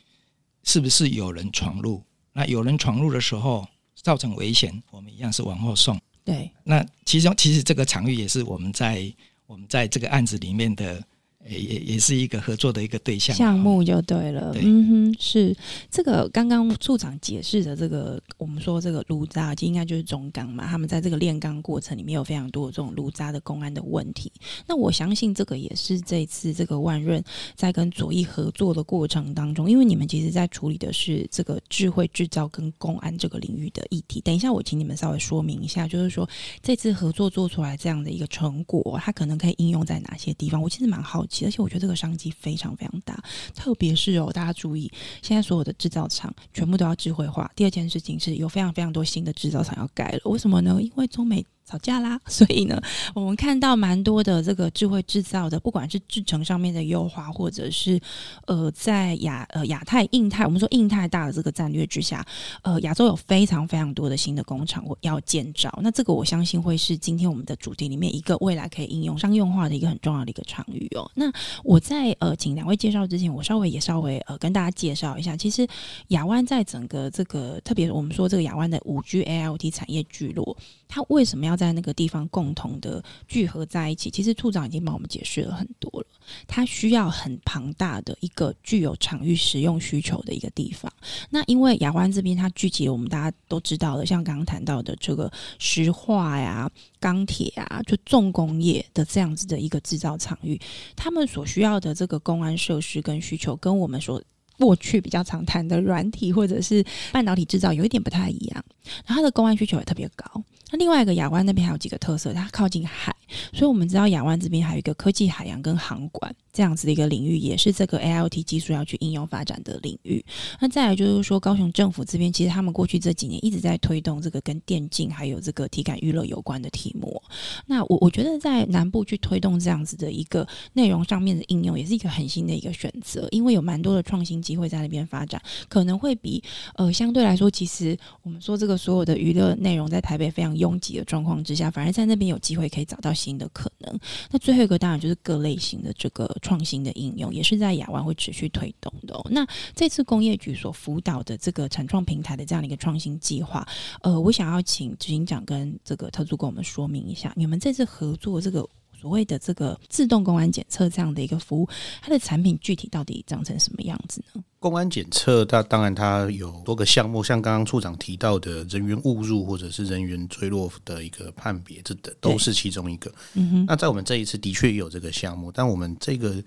[0.65, 2.03] 是不是有人闯入？
[2.33, 6.01] 那有人闯入的时候造成危险，我们一样是往后送。
[6.25, 9.13] 对，那其中其实这个场域也是我们在
[9.47, 11.03] 我们在这个案子里面的。
[11.49, 15.57] 也也也是一个合作的一个对象项目就对了，对嗯哼，是
[15.91, 24.31] 这个刚刚处长解释的这个，我们说这个炉渣，就应该就是中钢嘛，他们在这个炼钢过程里面有非常多的这种炉渣的公安的问题。
[24.67, 27.23] 那我相信这个也是这次这个万润
[27.55, 34.21] 在跟左翼合作的过程当中，因为你们其实在处理的是这个智慧制造跟公安这个领域的议题。
[34.21, 36.29] 等一下我请你们稍微说明一下，就是说
[36.63, 40.61] 这次合作做出来这样的一个成果，它可能可以应用在哪些地方？
[40.61, 41.38] 我其实蛮好奇。
[41.45, 43.23] 而且我觉得这个商机非常非常大，
[43.55, 44.91] 特别是哦，大家注意，
[45.23, 47.51] 现在所有的制造厂全部都要智慧化。
[47.55, 50.79] 第二件事情是有非常非常多新的制造厂要盖了，为什么呢？
[50.81, 51.45] 因为中美。
[51.69, 52.81] 吵架啦， 所以呢，
[53.15, 58.01] 我们看到蛮多的这个智慧制造的，不管是制程上面的优化，或者是
[58.47, 62.25] 呃，在亚呃亚太、印太，我们说印太大的这个战略之下，
[62.63, 65.69] 呃，亚洲有非常非常多的新的工厂我要建造。
[65.83, 71.11] 那这个我相信会是今天我们的主题里面一个未来可以应用商用化的一个很重要的一个场域哦。
[71.15, 71.31] 那
[71.63, 75.67] 我在呃请两位介绍之前，我稍微也稍微呃跟大家介绍一下，其实
[76.09, 86.07] 亚湾在整个这个特别我们说这个亚湾的五 G AIoT 产业聚落，它为什么要在那个地方共同的聚合在一起，其实处长已经帮我们解释了很多了。
[86.47, 90.91] 它需要很庞大的一个具有场域使用需求的一个地方。
[91.31, 100.61] 那因为亚湾这边它聚集了我们大家都知道的，像刚刚谈到的这个石化呀、钢铁啊，就重工业的这样子的一个制造场域，
[100.95, 104.23] 他们所需要的这个公安设施跟需求，跟我们所。
[104.59, 108.65] 过去比较常谈的软体或者是半导体制造有一点不太一样，
[109.07, 110.43] 然后它的公安需求也特别高。
[110.71, 113.15] 那另外一个亚湾那边还有几个特色，它靠近海，
[113.53, 116.35] 所以我们知道亚湾这边还有一个科技海洋跟航管。
[116.51, 120.25] 这样子的一个领域，也是这个 A I T 技术要去应用发展的领域。
[120.61, 127.23] 那再来就是说，高雄政府这边其实他们过去这几年一直在推动这个跟电竞还有这个体感娱乐有关的题目。
[127.67, 136.43] 那我我觉得在南部去推动这样子的一个内容上面的应用，也是一个很新的一个选择，因为有蛮多的创新机会在那边发展，可能会比
[136.75, 143.99] 呃相对来说，其实我们说这个所有的娱乐内容在台北非常拥挤的状况之下，反而在那边有机会可以找到新的可能。
[144.31, 146.29] 那最后一个当然就是各类型的这个。
[146.41, 149.19] 创新的应用也是在亚湾会持续推动的。
[149.31, 153.67] 那这次工业局所辅导的这个产创平台的这样的一个创新计划，
[154.03, 158.67] 呃，我想要请执行长跟这个特助跟我们说明一下，你们这次合作这个
[159.01, 161.69] 所谓的这个自动公安检测这样的一个服务，
[162.03, 164.43] 它的产品具体到底长成什么样子呢？
[164.59, 173.13] 公安检测，它当然它有多个项目，像刚刚处长提到的人员误入或者是人员坠落的一个判别，这的都是其中一个。
[173.35, 173.67] 嗯哼。
[173.67, 176.43] 那在我们这一次的确也有这个项目，但我们这个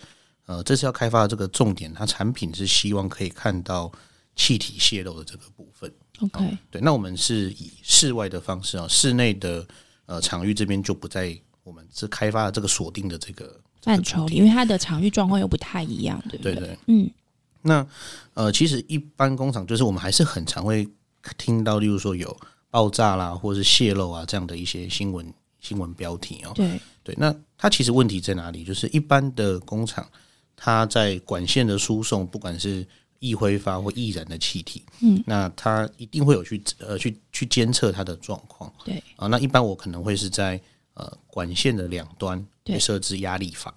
[0.46, 3.90] 呃这次要开发的这个重点，它产品是希望可以看到
[4.36, 5.90] 气体泄漏的这个部分。
[6.20, 9.66] OK，哦，对，那我们是以室外的方式啊，室内的
[10.06, 11.34] 呃场域这边就不在
[11.64, 16.56] 我们是开发了这个锁定的这个范畴里，因为它的场域状况又不太一样，对不对？
[16.56, 17.10] 对对，嗯。
[17.64, 17.86] 那
[18.34, 20.88] 呃，其实一般工厂就是我们还是很常会
[21.38, 22.36] 听到，例如说有
[22.72, 26.52] 爆炸啦，或者是泄漏啊这样的一些新闻新闻标题哦。
[26.56, 28.64] 对对，那它其实问题在哪里？
[28.64, 30.04] 就是一般的工厂，
[30.56, 32.84] 它在管线的输送，不管是
[33.20, 38.74] 易挥发或易燃的气体，嗯，那它一定会有去呃去去监测它的状况。
[38.84, 40.60] 对啊，那一般我可能会是在
[40.94, 43.74] 呃管线的两端去设置压力阀。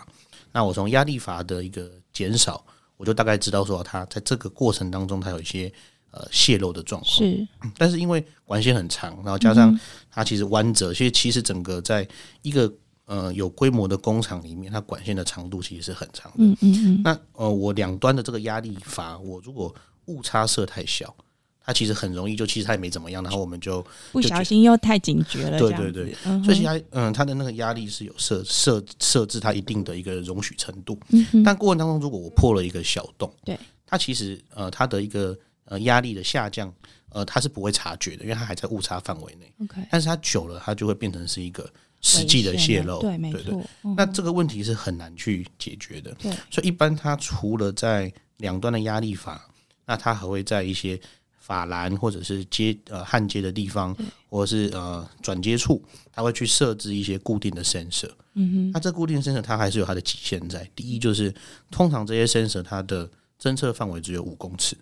[0.52, 2.64] 那我从压力阀的一个减少。
[2.96, 5.70] 我就大概知道说，它在这个过程当中，它有一些
[6.12, 7.12] 呃泄漏的状况。
[7.12, 9.76] 是，但是因为管线很长，然后加上
[10.08, 12.06] 它其实弯折，所以其实整个在
[12.42, 12.72] 一个
[13.06, 16.36] 呃有规模的工厂里面，它管线的长度其实是很长的。
[16.38, 17.00] 嗯嗯嗯。
[17.02, 19.74] 那呃，我两端的这个压力阀，我如果
[20.04, 21.12] 误差设太小。
[21.66, 36.70] 它其实很容易，就其实它也没怎么样，然后我们就不小心又太警觉了，对对对，嗯、所以其实嗯，它的那个压力是有设设设置它一定的一个容许程度，嗯、但过程当中如果我破了一个小洞，对，它其实呃它的一个呃压力的下降，
[37.08, 41.66] 呃它是不会察觉的，因为它还在误差范围内，OK，但是它久了它就会变成是一个
[42.02, 49.48] 实际的泄漏，对，没错，嗯、那这个问题是很难去解决的，对，所以一般它除了在两端的压力阀，
[49.86, 51.00] 那它还会在一些
[51.44, 53.94] 法兰或者是接呃焊接的地方，
[54.30, 58.10] 或者是呃转接处，它会去设置一些固定的 sensor。
[58.32, 60.66] 嗯哼，那这固定 sensor 它还是有它的极限在。
[60.74, 61.32] 第一就是
[61.70, 63.06] 通常这些 sensor 它的
[63.38, 64.74] 侦测范围只有五公尺.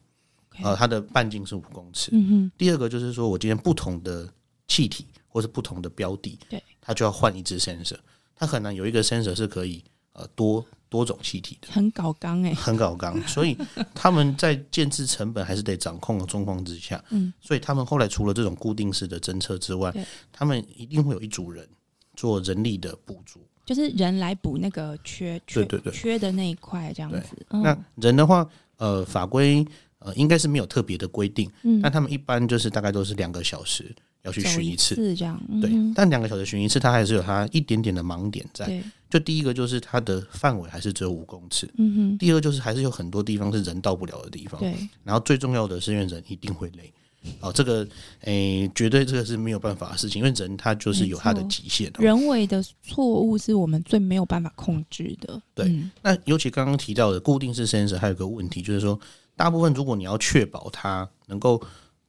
[0.63, 2.11] 呃，它的半径是五公尺。
[2.13, 4.33] 嗯哼，第二个就是说我今天不同的
[4.69, 7.99] 气体或是不同的标的，对，它就要换一支 sensor，
[8.37, 10.65] 它很难有一个 sensor 是可以呃多。
[10.93, 13.57] 多种气体的，很搞刚哎，很搞刚， 所以
[13.95, 19.91] 他们在建制成本还是得掌控的状况之下，嗯，所以他们后来除了这种固定式的侦测之外，
[20.31, 21.67] 他们一定会有一组人
[22.15, 27.47] 做人力的补足，就是人来补那个缺，缺对缺的那一块这样子。
[27.49, 29.67] 嗯、那人的话，呃，法规
[30.01, 33.97] 呃应该是没有特别的规定，嗯，但他们一般就是大概都是两个小时。
[34.25, 38.81] 要去巡一次，这样、嗯、对，但两个小时巡一次，它还是有它一点点的盲点在。
[39.13, 42.19] 对就第一个就是它的范围还是只有五公尺，嗯哼。
[42.19, 44.75] 第二就是还是有很多地方是人到不了的地方，对。
[45.05, 46.93] 然后最重要的是，因为人一定会累，
[47.41, 47.87] 哦，这个
[48.23, 51.93] 诶、欸，绝对这个是没有办法的事情，因为人他就是有他的极限。
[51.99, 55.41] 人为的错误是我们最没有办法控制的。
[55.55, 58.99] 对，嗯、那尤其刚刚提到的固定式 sensor，还有个问题就是说，
[59.37, 61.63] 大部分如果你要确保它能够。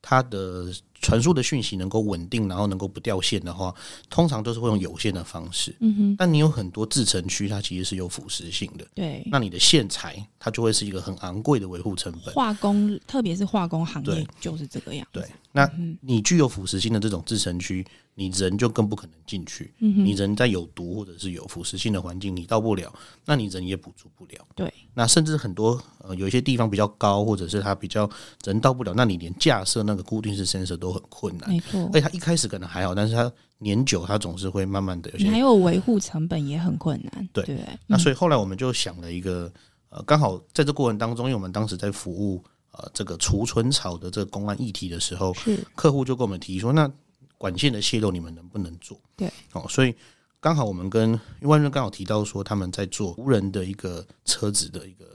[0.06, 0.66] 它的
[1.04, 3.72] 传输的讯息能够稳定，然后能够不掉线的话，
[4.10, 5.76] 通常都是会用有线的方式。
[5.82, 6.16] 嗯哼。
[6.18, 8.88] 但你有很多制程区，它其实是有腐蚀性的。
[8.96, 9.22] 对。
[9.28, 12.34] 那你的线材，它就会是一个很昂贵的维护成本。
[12.34, 15.20] 化工，特别是化工行业，就是这个样子。
[15.20, 15.30] 对。
[15.52, 15.70] 那
[16.02, 17.86] 你具有腐蚀性的这种制程区，
[18.16, 19.72] 你人就更不可能进去。
[19.80, 20.06] 嗯哼。
[20.06, 22.92] 你人在有毒或者是有腐蚀性的环境，你到不了，
[23.26, 24.48] 那你人也补足不了。
[24.56, 24.74] 对。
[24.94, 28.10] 那甚至很多呃，有一些地方比较高，或者是它比较
[28.44, 31.50] 人到不了，那你连架设那个固定式 sensor 都很困难。
[31.50, 31.90] 没错。
[31.92, 35.26] 而且他一开始可能还好，但是他年久，他总是会慢慢的有些。
[35.26, 37.30] 你还有维护成本也很困难。
[37.34, 37.60] 对对。
[37.88, 39.52] 那所以后来我们就想了一个，
[39.90, 42.42] 呃，刚好在这过程当中，因为我们当时在服务。
[42.76, 46.92] 呃，这个储存草的这个公安议题的时候，是客户就跟我们提说，那
[47.38, 49.00] 管线的泄漏你们能不能做？
[49.16, 49.94] 对，哦，所以
[50.40, 55.06] 刚好我们跟万润刚好提到说，他们在做无人的一个车子的一个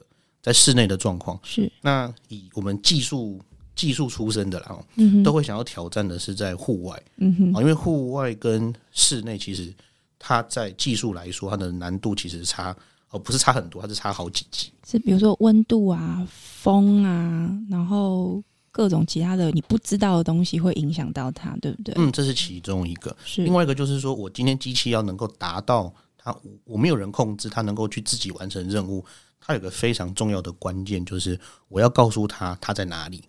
[0.41, 3.43] 在室内的状况，是那以我们技术
[3.79, 4.85] 技术出身的，然后
[5.23, 9.73] 都会想要挑战的是在户外，嗯哼，啊，因为户外跟室内其实
[10.19, 12.77] 它在技术来说，它的难度其实差。
[13.11, 14.71] 哦，不是差很多，它是差好几级。
[14.87, 21.95] 是比如说温度啊、风啊，然后各种其他的你不知道的东西会影响到它，对不对？
[21.97, 23.17] 嗯，这是其中一个。
[23.25, 29.03] 是另外一个就是说，我今天机器要能够达到它，我没有人控制它，能够去自己完成任务。
[29.41, 33.25] 它有个非常重要的关键，就是我要告诉他它在哪里。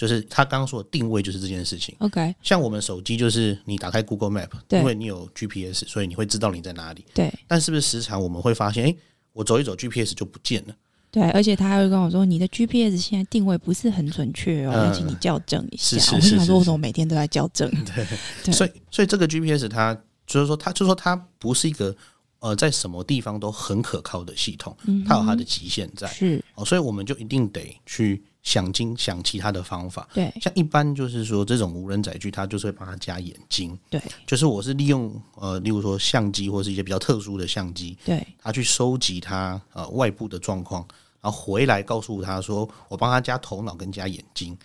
[0.00, 1.94] 就是他刚刚说的定位，就是这件事情。
[1.98, 7.04] OK，像我们手机，就是你打开 Google Map，因为你有 GPS，所以你会知道你在哪里。
[7.12, 8.96] 对，但是不是时常我们会发现，哎、欸？
[9.34, 10.74] 我走一走，GPS 就不见了。
[11.10, 17.70] 对，而且他还会跟我说：“你的 GPS 现在定位不是很准确哦，要请你校正一下。”我想说，为什么每天都在校正？
[17.84, 19.94] 对，所以所以这个 GPS 它
[20.26, 21.94] 就是说，它就是说它不是一个
[22.38, 24.74] 呃，在什么地方都很可靠的系统，
[25.06, 30.08] 它有它的极限在，是哦，所以我们就一定得去想尽想其他的方法。
[30.14, 33.78] 对，像一般就是说这种无人载具，它就是会帮它加眼睛。
[33.90, 40.86] 对，就是我是利用呃，例如说相机或是一些比较特殊的相机，对，它去收集它呃外部的状况，
[41.20, 44.56] 然后回来告诉他说，我帮他加头脑跟加眼睛，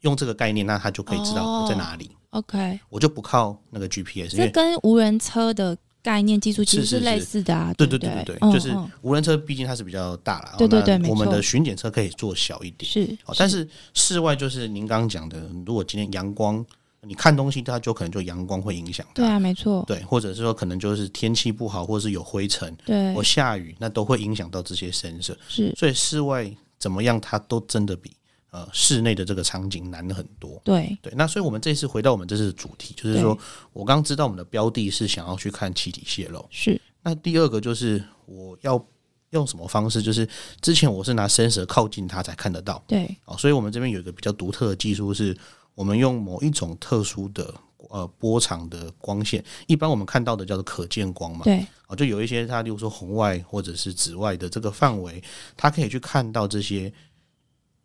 [0.00, 2.10] 用这个概念，那他就可以知道我在哪里。
[2.30, 5.76] 哦、OK，我就不靠那个 GPS，这跟无人车的。
[6.02, 13.68] 概念技术其实是类似的啊，对对对对对，就是无人车毕竟它是比较大了，对对对，我们的巡检车可以做小一点，是，但是。
[13.92, 16.64] 室外就是您刚刚讲的，如果今天阳光，
[17.02, 28.10] 你看东西它就可能就阳光会影响它，对啊，没错，对，或者是说可能就是天气不好，或者是有灰尘，对，或下雨，那都会影响到这些 sensor，是，所以室外怎么样，它都真的比。
[28.52, 30.60] 呃，室内的这个场景难了很多。
[30.64, 33.38] 对对，那所以我们这次回到我们这次的主题，就是说
[33.72, 36.44] 我刚知道我们的标的是想要去看气体泄漏。
[36.50, 36.80] 是。
[37.00, 38.84] 那第二个就是我要
[39.30, 40.02] 用什么方式？
[40.02, 40.28] 就是
[40.60, 42.82] 之前我是拿 sensor 靠近它才看得到。
[42.88, 43.16] 对。
[43.24, 45.36] 哦，所以我们这边有一个比较独特的技术，是
[45.76, 47.54] 我们用某一种特殊的
[47.88, 51.44] 呃波长的光线，一般我们看到的叫做可见光嘛。
[51.44, 51.64] 对。
[51.86, 55.22] 哦，就有一些它，例如说红外或者是紫外的这个范围，
[55.56, 56.92] 它可以去看到这些。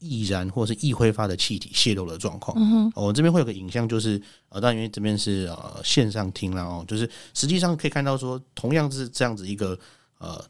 [0.06, 2.56] 易燃或者是易挥发的气体泄漏的状况。
[2.60, 9.78] 嗯哼，我这边会有个影像，就是呃，但因为这边是呃线上听了哦，就是实际上可以看到说，同样是这样子一个
[10.20, 10.44] 呃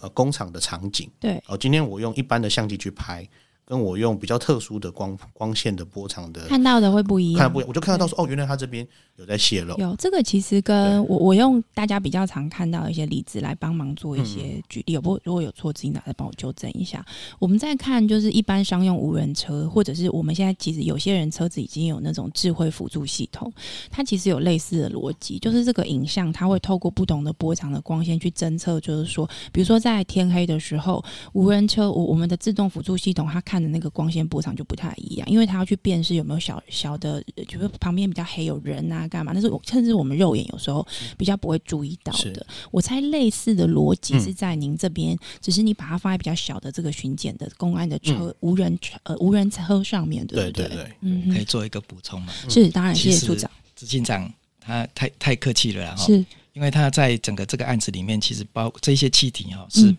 [0.00, 1.10] 呃工厂的场景。
[1.20, 3.28] 对，哦，今天我用一般的相机去拍。
[3.66, 8.86] 跟我用比较特殊的光光线的波长的看到的会不一样，看不一样，我就看得到说哦，原来它这边
[9.16, 9.76] 有在泄漏。
[9.76, 17.04] 有这个其实跟我我用大家比较常看到的一些例子来帮忙做一些举例，有不如果有错，自己拿来帮我纠正一下。
[17.40, 23.52] 我们在看就是一般商用无人车，或者是我们现在其实有些人车子已经有那种智慧辅助系统，
[23.90, 33.55] 它其实有类似的逻辑，就是这个影像它会透过不同的波长的光线去侦测，就是说，比如说在天黑的时候，无人车我我们的自动辅助系统它看。
[33.56, 39.32] 看的那个光线波长就不太一样，因为它要去辨识有没有小小的，就是旁边比较黑有人啊，干嘛？
[39.32, 40.86] 那是我甚至我们肉眼有时候
[41.16, 42.46] 比较不会注意到的。
[42.70, 50.68] 我猜类似的逻辑是在您这边，嗯，只是你把它放在比较小的这个巡检的公安的车、嗯、无人车呃无人车上面，对不对？
[50.68, 52.32] 对对对，嗯，可以做一个补充吗？
[52.50, 53.50] 是，当然，谢谢处长。
[53.74, 54.30] 执行长
[54.60, 59.96] 他太太客气了，然后是因为他在整个这个案子里面，其实包这些气体哈是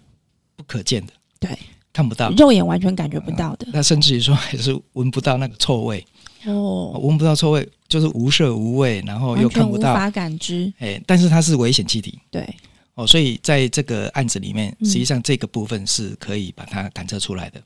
[0.56, 1.60] 不可见的，嗯、对。
[1.98, 3.66] 看不到，肉眼完全感觉不到的。
[3.74, 6.06] 那、嗯、甚至于说，还是闻不到那个臭味。
[6.46, 10.72] 哦，闻不到臭味，就是无色无味，然后又看不到，无法感知。
[10.78, 12.48] 哎，但是它是危险气体，对。
[12.94, 17.60] 哦，所以在这个案子里面，实际上这个部分是可以把它感测出来的。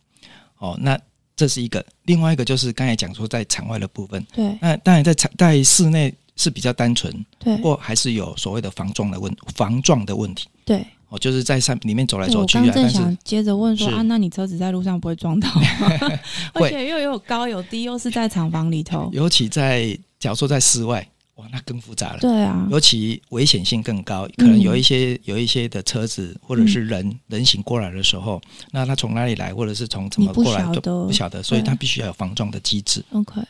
[0.60, 0.98] 哦，那
[1.36, 10.86] 这是一个，另外一个就是刚才讲说在场外的部分，对，那当然在场在室内是比较单纯，对，不过还是有所谓的防撞的问防撞的问题，对。
[11.12, 12.62] 哦，就是在上里面走来走去啊。
[12.62, 15.64] 我刚正想接着问说啊，那你车子在路上不会撞到吗？
[16.56, 19.10] 而且又有高有低，又是在厂房里头。
[19.14, 21.06] 尤其在，假如说在室外，
[21.36, 22.20] 哇，那更复杂了。
[22.22, 28.42] 对啊，尤其危险性更高，可能有一些、嗯、有一些的车子或者是人、嗯、人行过来的时候，
[28.72, 33.04] 那他从哪里来，或者是从怎么过来都不晓得，所以他必须要有防撞的机制。
[33.12, 33.42] OK。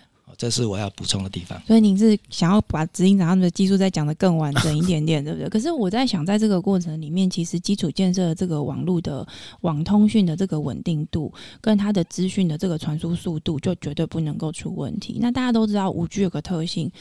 [0.42, 1.62] 这是我要补充的地方。
[1.68, 5.48] 所以您是想要把执行长他们的技术再讲得更完整一点点， 对不对？
[5.48, 9.28] 可是我在想，在这个过程里面，其实基础建设的这个网络的
[9.62, 11.32] 网通讯的这个稳定度，
[11.62, 15.20] 跟它的资讯的这个传输速度，就绝对不能够出问题。
[15.22, 16.92] 那大家都知道，五 G 有个特性，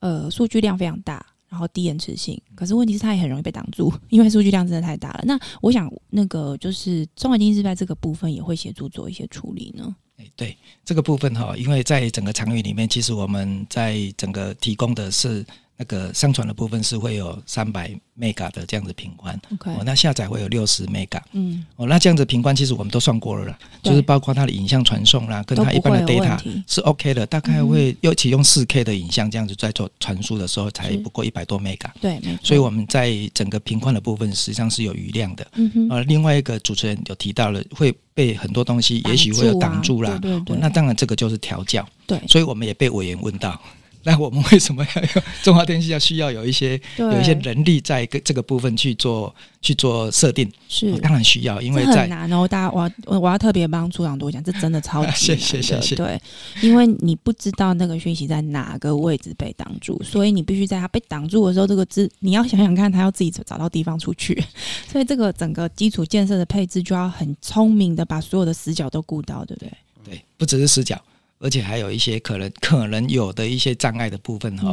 [0.00, 2.38] 呃，数据量非常大，然后低延迟性。
[2.54, 5.22] 可是问题是，它也很容易被挡住， 因为数据量真的太大了。
[5.24, 9.96] 那我想，那个就是中华电信是在这个部分也会协助做一些处理呢？
[10.36, 15.44] 对这个部分哈，因为在整个场域里面，其实我们在整个提供的是。
[15.82, 19.36] 那个上传的部分是会有三百 mega 的这样子频宽。
[19.64, 43.60] 哦，那下载会有六十 mega，嗯，哦，那这样子频宽其实我们都算过了啦，就是包括它的影像传送啦，跟它一般的 data 是 OK 的，大概会尤其用四 K 的影像这样子在做传输的时候，才不过一百多 mega，对，所以我们在整个频宽的部分实际上是有余量的，嗯哼，呃，另外一个主持人有提到了会被很多东西也许会有挡住啦，对对对，那当然这个就是调教，对，所以我们也被委员问到。
[44.04, 45.90] 那我们为什么要用中华电信？
[45.90, 50.50] 要需要有一些有一些人力在这个部分去做去做设定？
[50.68, 52.48] 是当然需要，因为在很难哦。
[52.48, 55.18] 大家，我要我要特别帮处长多讲，这真的超级难的。
[55.18, 55.94] 谢谢谢谢。
[55.94, 56.20] 对，
[56.62, 64.42] 因为你不知道那个讯息在哪个位置被挡住，所以你必须在它被挡住的时候，这个字你要想想看，它要自己找到地方出去。
[64.90, 69.72] 所以这个整个基础建设的配置就要很聪明的把所有的死角都顾到，对不对？
[70.04, 71.00] 对，不只是死角。
[71.42, 74.72] 而且还有一些可能可能有的一些障碍的部分哈，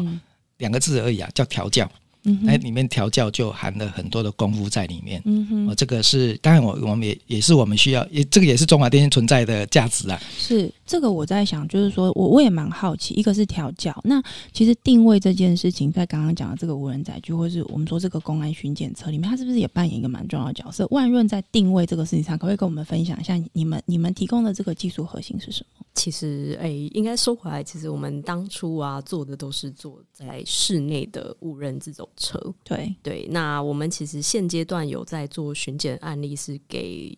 [0.58, 1.92] 两、嗯、个字而已啊，叫调教。
[2.24, 5.22] 嗯，那里面调教就含了很多的功夫在里面。
[5.26, 10.20] 嗯哼，哦，这个是当然我我们也也是我们需要，也这个也是中华电信存在的价值啊。
[10.38, 20.86] 是这个我在想，就是说我我也蛮好奇，一个是调教，那其实定位这件事情，在刚刚讲的这个无人载具，或是我们说这个公安巡检车里面，它是不是也扮演一个蛮重要的角色？
[20.92, 25.86] 万润在定位这个事情上，可不可以跟我们分享一下你们你们提供的这个技术核心是什么？
[25.96, 32.40] 其实，哎、欸，应该说回来，其实我们当初啊做的都是做在室内的无人自走车。
[32.64, 37.18] 对对，那我们其实现阶段有在做巡检案例，是给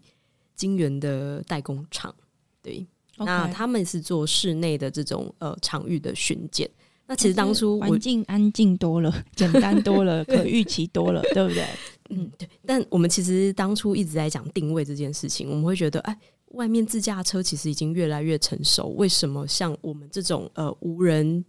[0.56, 2.16] 金源的代工厂。
[2.62, 2.88] 对
[3.18, 3.26] ，okay.
[3.26, 6.70] 那他们是做室内的这种呃场域的巡检。
[7.06, 11.66] 那其实当初环境安静多了， 简单多了，可预期多了， 对不对？
[12.12, 12.48] 嗯，对。
[12.66, 16.18] 但我们其实当初一直在讲定位这件事情，我们会觉得，哎。
[16.56, 21.46] 外面自驾车其实已经越来越成熟，为什么像我们这种呃无人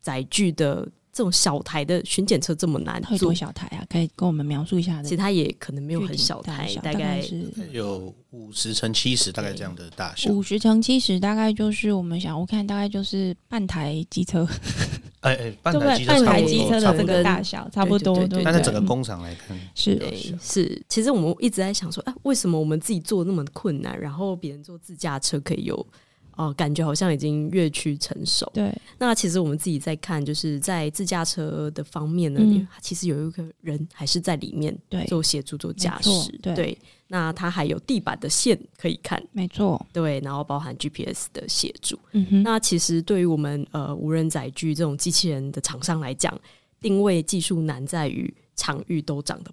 [0.00, 3.16] 载具的这种小台的巡检车这么难做？
[3.16, 3.82] 多小台啊？
[3.88, 5.02] 可以跟我们描述一下？
[5.02, 10.30] 其实它也可能没有很小台，大概是有五十乘七十，大概这样的大小。
[10.30, 14.46] 五十乘七十大概就是我们想，我看大概就是半台机车。
[15.20, 16.04] 哎哎，半台机
[16.68, 19.98] 车的这个大小差不多，但是整个工厂来看是
[20.38, 25.86] 是，其实我们一直在想说，哎，为什么我们自己做那么困难，然后别人做自驾车可以有
[26.36, 28.48] 哦、呃，感觉好像已经越趋成熟。
[28.54, 34.76] 对，那其实我们自己在看，就是在自驾车的方面呢，嗯、其实有一个人还是在里面
[35.08, 36.54] 做协助做驾驶，对。
[36.54, 36.78] 对
[37.08, 41.96] 那它还有地板的线可以看，没错，对，然后包含 GPS 的协助。
[42.10, 46.36] 嗯哼，那其实对于我们呃无人载具这种机器人的厂商来讲，
[46.80, 49.52] 定位技术难在于场域都长得。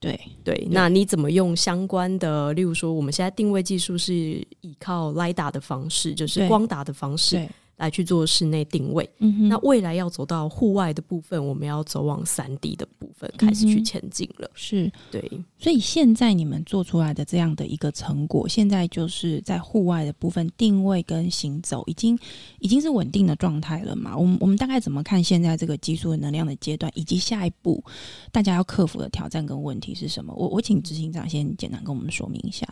[0.00, 0.18] 对。
[0.42, 7.46] 对，那你怎么用相关的，例如说我们现在定位技术是依靠 LiDAR 的方式，就是光达的方式。
[7.80, 14.50] 来去做室内定位，嗯，那未来要走到户外的部分，我们要走往三 D 的部分开始去前进了。
[14.54, 15.22] 是对，
[15.58, 22.18] 所以现在你们做出来的这样的一个成果，现在就是在户外的部分定位跟行走，已经
[22.58, 24.14] 已经是稳定的状态了嘛？
[24.14, 27.82] 我们我们大概怎么看现在这个技术能量的阶段，以及下一步
[28.30, 30.34] 大家要克服的挑战跟问题是什么？
[30.34, 32.68] 我我请执行长先简单跟我们说明一下。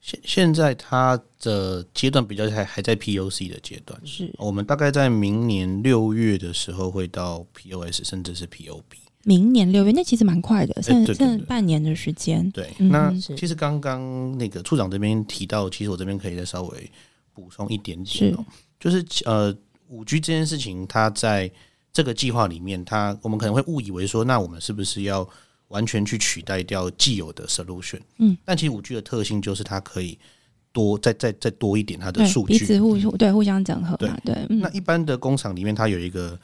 [0.00, 8.82] 现现在它的阶段比较还还在 POC 的阶段，是我们大概在明年六月的时候会到 POS，甚至是 POB。
[9.24, 12.50] 明年六月，那其实蛮快的，剩剩半年的时间。
[12.52, 16.90] 对，那其实刚刚那个处长这边提到，其实我这边可以再稍微
[17.34, 18.44] 补充一点点哦，
[18.78, 19.54] 就是呃，
[19.88, 21.50] 五 G 这件事情，它在
[21.92, 25.28] 这个计划里面，它我们可能会误以为说，那我们是不是要？
[25.70, 30.18] 完全去取代掉既有的 solution，嗯，但其实五 G 的特性就是它可以
[30.72, 34.10] 多再再再多一点它的数据，彼此互对互相整合，对。
[34.24, 34.60] 对、嗯。
[34.60, 36.38] 那一般的工厂里面，它有一个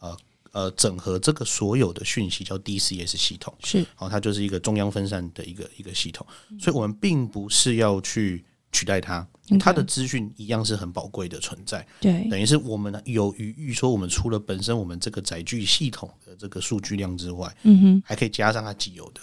[0.00, 0.16] 呃
[0.52, 6.26] 呃整合这个所有的讯息叫 DCS 系统，是，然后它就是一个中央分散的一个一个系统，
[6.58, 9.26] 所以我们并不是要去取代它。
[9.58, 19.20] 它的资讯一样是很宝贵的存在，对，等于是我们有余裕说，我们除了本身我们这个载具系统的这个数据量之外，嗯哼，还可以加上它既有的，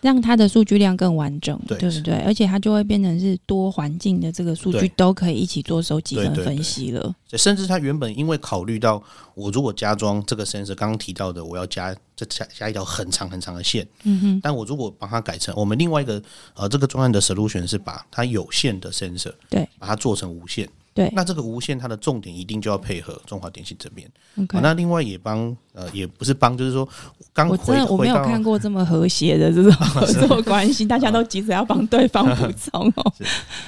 [0.00, 2.14] 让它的数据量更完整，对对不对？
[2.22, 7.14] 而且它就会变成是多环境的这个数据都可以一起做收集跟分析了。
[7.32, 9.00] 甚至它原本因为考虑到
[9.34, 16.20] 我如果加装这个 sensor，刚刚提到的我要加再加加一条很长很长的线，嗯哼，但我如果帮它改成我们另外一个
[16.54, 19.67] 呃这个专案的 solution 是把它有限的 sensor 对。
[19.78, 24.08] 把它做成无线，对，那这个无线它的重点一定就要配合中华电信这边。
[24.36, 24.60] Okay.
[24.60, 26.88] 那另外也帮呃，也不是帮，就是说
[27.32, 33.12] 刚我真的我没有看过这么和谐的这种 合作关系，大家都急着要帮对方补 充哦。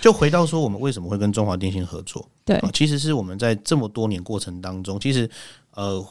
[0.01, 2.29] 就回到说，我们为什么会跟中华电信合作？
[2.45, 5.29] 对，其实是我们在这么多年过程当中，其实
[5.75, 6.05] 呃，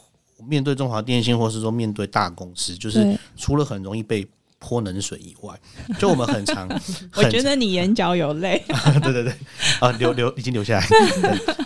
[0.47, 4.27] 面对中华电信，或是说面对大公司，就是除了很容易被。
[4.59, 5.57] 泼冷水以外，
[5.97, 6.67] 就我们很常，
[7.15, 8.61] 我觉得你眼角有泪。
[9.01, 9.33] 对对对，
[9.79, 10.87] 啊，流流已经流下来，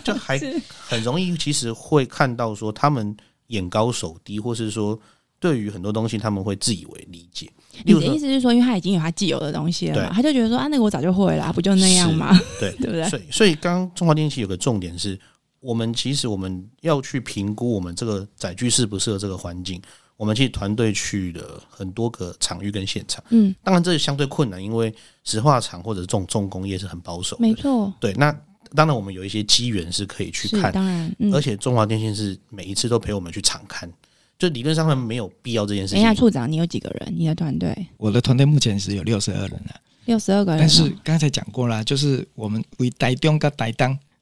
[0.04, 0.40] 就还
[0.88, 3.14] 很容易，其实会看到说他们
[3.48, 4.98] 眼高手低，或是说
[5.40, 7.50] 对于很多东西他们会自以为理解。
[7.84, 12.38] 你的意思是说，因为他已经有他既有的东西了嘛，他就觉得说啊，那个我早就会了，不就那样吗？
[12.60, 13.08] 对 对不对？
[13.08, 15.18] 所以所以刚中华电器有个重点是，
[15.58, 19.82] 我们其实我们要去评估我们这个载具适不适合这个环境。
[20.16, 24.94] 我们其实团队去了很多个场域跟现场，嗯，当然这相对困难，因为
[25.24, 27.92] 石化厂或者这种重工业是很保守的，没错。
[27.98, 28.32] 对，那
[28.74, 33.90] 当然我们有一些机缘是可以去看，当然、嗯，而且中华电信是每一次都陪我们去场看，
[34.38, 36.02] 就理论上他们没有必要这件事情。
[36.02, 37.12] 等一下，处长，你有几个人？
[37.16, 37.86] 你的团队？
[37.96, 40.60] 我的团队目前是有六十二人了，六十二个人。
[40.60, 43.72] 但是刚才讲过了，就是我们为台中跟台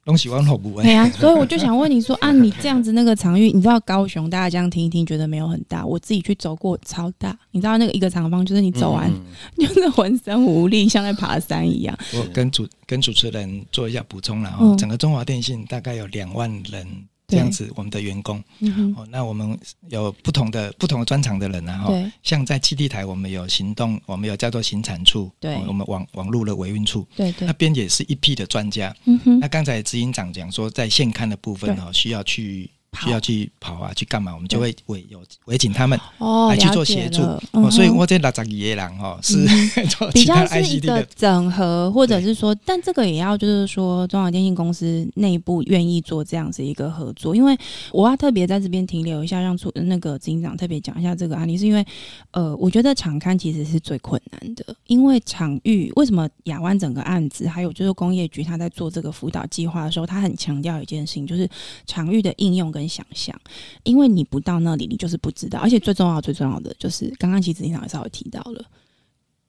[0.04, 0.82] 东东西往后补。
[0.82, 7.34] 对啊，所以我就想问你说啊，你这样子那个场域，你知道高雄大家这样听一听，觉得没有很大，我自己去走过超大。
[7.50, 11.98] 你知道那个一个长方，就是你走完、嗯、就是浑身无力，像在爬山一样。
[12.14, 16.86] 我跟主跟主持人做一下补充，了哦，嗯整个中华电信大概有两万人。
[17.32, 19.58] 这样子，我们的员工，嗯、哦，那我们
[19.88, 25.32] 有不同的不同的专长的人，然后像在基地台，我们有行动，我们有叫做行产处，
[25.66, 28.94] 我们网网络的维运处，对对，那边也是一批的专家。
[29.06, 32.70] 嗯哼，那刚才执行长讲说，在现刊的部分哦，需要去。
[33.00, 34.34] 需要去跑啊，去干嘛？
[34.34, 35.98] 我们就会围有围请他们
[36.48, 37.22] 来去做协助。
[37.22, 47.34] 哦，嗯、所以我这六十二个人哦，是、 嗯、比较是一个整合，或者是说，但这个也要就是说，中华电信公司内部愿意做这样子一个合作。
[47.34, 47.56] 因为
[47.92, 51.84] 我要特别在这边停留一下，让出那个执行长特别讲一下这个案例，是因为
[52.32, 61.48] 呃，我觉得场刊其实是最困难的，因为场域为什么亚湾整个案子，还有就是工业局他在做这个辅导计划的时候，他很强调一件事情，就是
[61.86, 63.38] 场域的应用跟想象，
[63.84, 65.58] 因为你不到那里，你就是不知道。
[65.58, 68.64] 而且最重要、最重要的就是，刚刚其实经常也稍微提到了。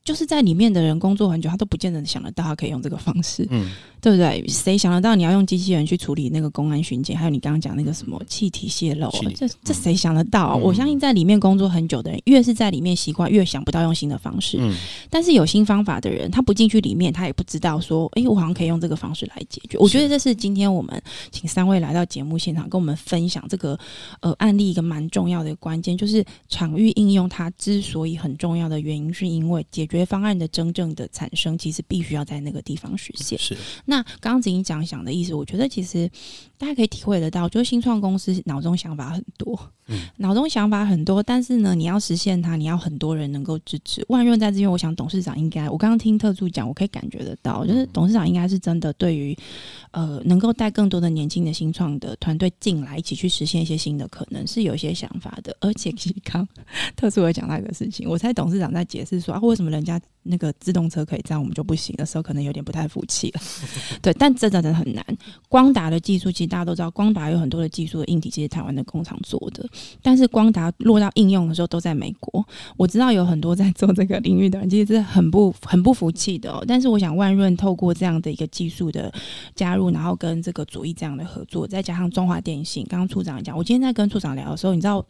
[0.04, 4.46] 就是在里面的人工作很久，他都不见得想得到他可以用这个方式，嗯，对不对？
[4.50, 10.56] 谁想得到你要用机器人去处理那个公安巡检，还有你刚刚讲那个什么气体泄漏，这这谁想得到啊？
[10.56, 14.58] 我相信在里面工作很久的人，越是在里面习惯，越想不到用新的方式。
[14.60, 14.76] 嗯，
[15.10, 19.78] 但是有新方法的人，他不进去里面，他也不知道说，哎，我好像可以用这个方式来解决。
[19.78, 21.02] 我觉得这是今天我们
[21.32, 23.80] 请三位来到节目现场，跟我们分享这个
[24.20, 29.93] 呃案例一个蛮重要的关键，就是场域应用它之所以很重要的原因，是因为解决。
[29.94, 33.38] 解决方案的真正的产生，其实必须要在那个地方实现。
[33.38, 33.56] 是。
[33.86, 36.10] 那刚刚子英讲想的意思，我觉得其实
[36.58, 44.04] 大家可以体会得到，就是新创公司脑中想法很多，嗯，脑中想法很多，但是呢，你要实现它，你要很多人能够支持。
[44.10, 49.38] 万润在这边，我想董事长应该，我刚刚听特助讲，我可以感觉得到，就是董事长应该是真的对于
[49.92, 55.56] 呃，能够带更多的年轻的新创的团队进来，一起去实现一些新的可能，是有一些想法的。
[55.60, 56.48] 而且，其实刚
[56.96, 59.83] 特助也讲到一个事情，我猜董事长在解释说啊，为什么人。
[59.84, 63.42] 人家那个自动车可以这样，我们就不行的时候，可能有点不太服气了。
[64.02, 65.06] 对，但真的真的很难。
[65.50, 69.68] 光达的技术，其实大家都知道，光达有很多的技术的硬体，其实台湾的工厂做的。
[70.02, 72.46] 但是光达落到应用的时候，都在美国。
[72.78, 76.64] 我知道有很多在做这个领域的人，其实是很不 很不服气的。
[76.66, 79.14] 但是我想，万润透过这样的一个技术的
[79.56, 85.06] 加入，然后跟这个主义这样的合作，再加上中华电信，刚刚处长讲，我今天在跟处长聊的时候，你知道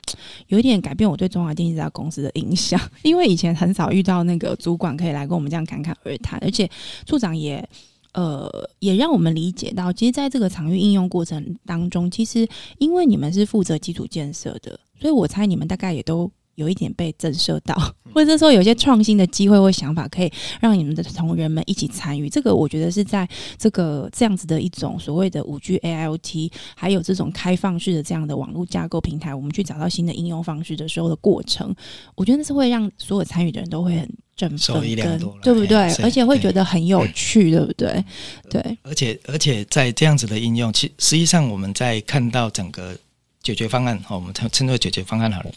[0.48, 4.58] 有一点改变我对中华电信这家公司的印象，因为以前很少遇到那个。
[4.64, 6.70] 主管可以来跟我们这样侃侃而谈，而且
[7.06, 7.68] 处长也
[8.14, 8.50] 呃
[8.80, 12.48] 也让我们理解到，其实在这个场域应用过程当中，其实
[12.78, 17.76] 因为你们是负责基础建设的，所以我猜你们大概也都有一点被震慑到，
[18.14, 20.32] 或者说有些创新的机会或想法，可以
[20.62, 22.30] 让你们的同仁们一起参与。
[22.30, 23.28] 这个我觉得是在
[23.58, 31.76] 这个这样子的一种所谓的五 G AIoT，还有这种开放式的这样的网络架构平台，我们去找到新的应用方式的时候的过程，
[32.16, 34.10] 我觉得那是会让所有参与的人都会很。
[34.36, 35.78] 振奋跟对不对？
[36.02, 38.04] 而且会觉得很有趣，对不对？
[38.50, 38.78] 对。
[38.82, 42.98] 而且而且在这样子的应用，其实际上我们在看到整个
[43.44, 45.52] 解决方案，哈，我们称称作解决方案好了。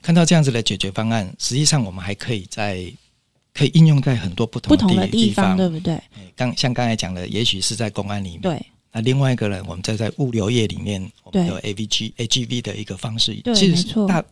[0.00, 2.92] 看到这样子的解决方案，实际上我们还可以在
[3.52, 6.00] 可以应用在很多不同不同的地方，对不对？
[6.36, 8.40] 刚像刚才讲的，也许是在公安里面。
[8.42, 8.66] 对。
[8.92, 14.24] 那另外一个呢，我们在在物流业里面，我们有 AVG、AGV 的一个方式，对，没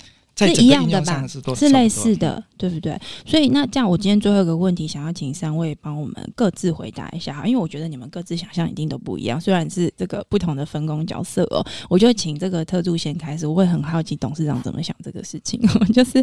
[0.47, 0.55] 错。
[0.55, 1.27] 是一样的吧？
[1.55, 2.99] 是类似的，对不对？
[3.27, 11.65] 所以那这样，我今天最后一个问题，想要请三位帮我们各自回答一下，因为我觉得你们各自想象一定都不一样，虽然是这个不同的分工角色哦。
[11.89, 15.61] 我就请这个特助先开始，我会很好奇董事长怎么想这个事情。
[15.93, 16.23] 就是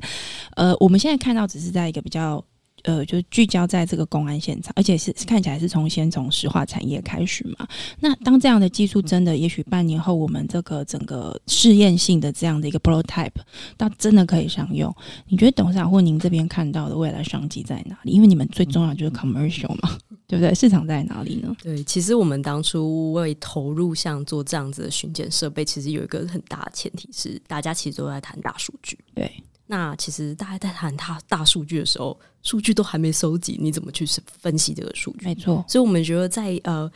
[0.56, 2.44] 呃，我们现在看到只是在一个比较。
[2.86, 7.68] 呃，就聚焦在这个公安现场，而且是看起来是从先从石化产业开始嘛。
[8.00, 13.32] 那当这样的技术真的，也许半年后，我们这个整个试验性的这样的一个 prototype，
[13.76, 14.96] 到真的可以商用，
[15.28, 18.12] 你觉得董事长或您这边看到的未来商机在哪里？
[18.12, 20.54] 因为你们最重要就是 commercial 嘛，对不对？
[20.54, 21.56] 市场在哪里呢？
[21.64, 29.00] 对，其实我们当初为投入像做这样子的巡检设备，其实有一个很大的前提是，大家其实都在谈大数据。
[29.16, 29.32] 对。
[29.68, 34.06] 那其实大家在谈大大数据的时候，数据都还没收集，你怎么去
[34.40, 35.26] 分析这个数据？
[35.26, 36.92] 没错，所以我们觉得在呃，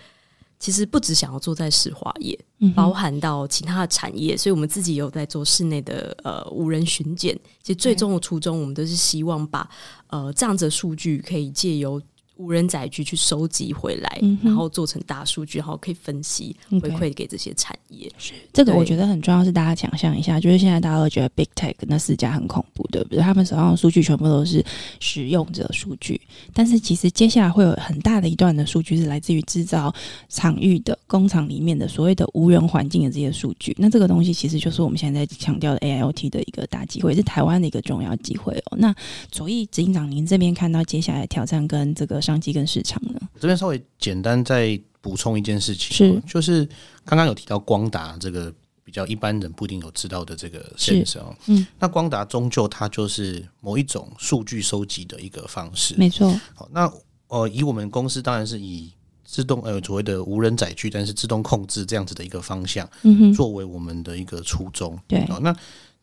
[0.59, 7.34] 其实不只想要做在石化业，嗯、包含到其他的产业，所以我们自己有在做室内的呃无人巡检。
[7.63, 9.67] 其实最终的初衷，我们都是希望把
[10.07, 11.99] 呃这样子的数据可以借由
[12.40, 18.10] 无人载具去收集回来，嗯、然后做成大数据，然后可以分析回馈给这些产业。
[18.18, 19.44] 是这个，我觉得很重要。
[19.44, 23.20] 是大家想象一下，就是现在大家都觉得 Big Tech 那四家很恐怖，对不对？
[23.20, 24.64] 他们手上的数据全部都是
[25.02, 26.20] 使用者数据，
[26.54, 29.94] 但是其实接下来会有很大的一段的数据是来自于制造
[30.30, 33.76] 场域的工厂里面的所谓的无人环境的这些数据。
[33.78, 38.78] 那这个东西其实就是我们现在在强调的 AIoT 的一个大机会，是台湾的一个重要机会哦。
[38.78, 38.96] 那
[39.30, 43.19] 左翼执行长，您这边看到接下来挑战跟这个商机跟市场呢？
[43.39, 46.65] 这边稍微简单再补充一件事情，是就是
[47.05, 48.53] 刚刚有提到光达这个
[48.84, 56.30] 比较一般人不一定有知道的这个 sensor 嗯，那光达终究它就是某一种数据收集的一个方式，没错。
[56.53, 56.91] 好，那
[57.27, 58.91] 呃，以我们公司当然是以
[59.23, 64.99] 自动呃所谓的无人载具，但是自动控制这样子的一个方向，嗯，作为我们的一个初衷。
[65.07, 65.55] 对，好，那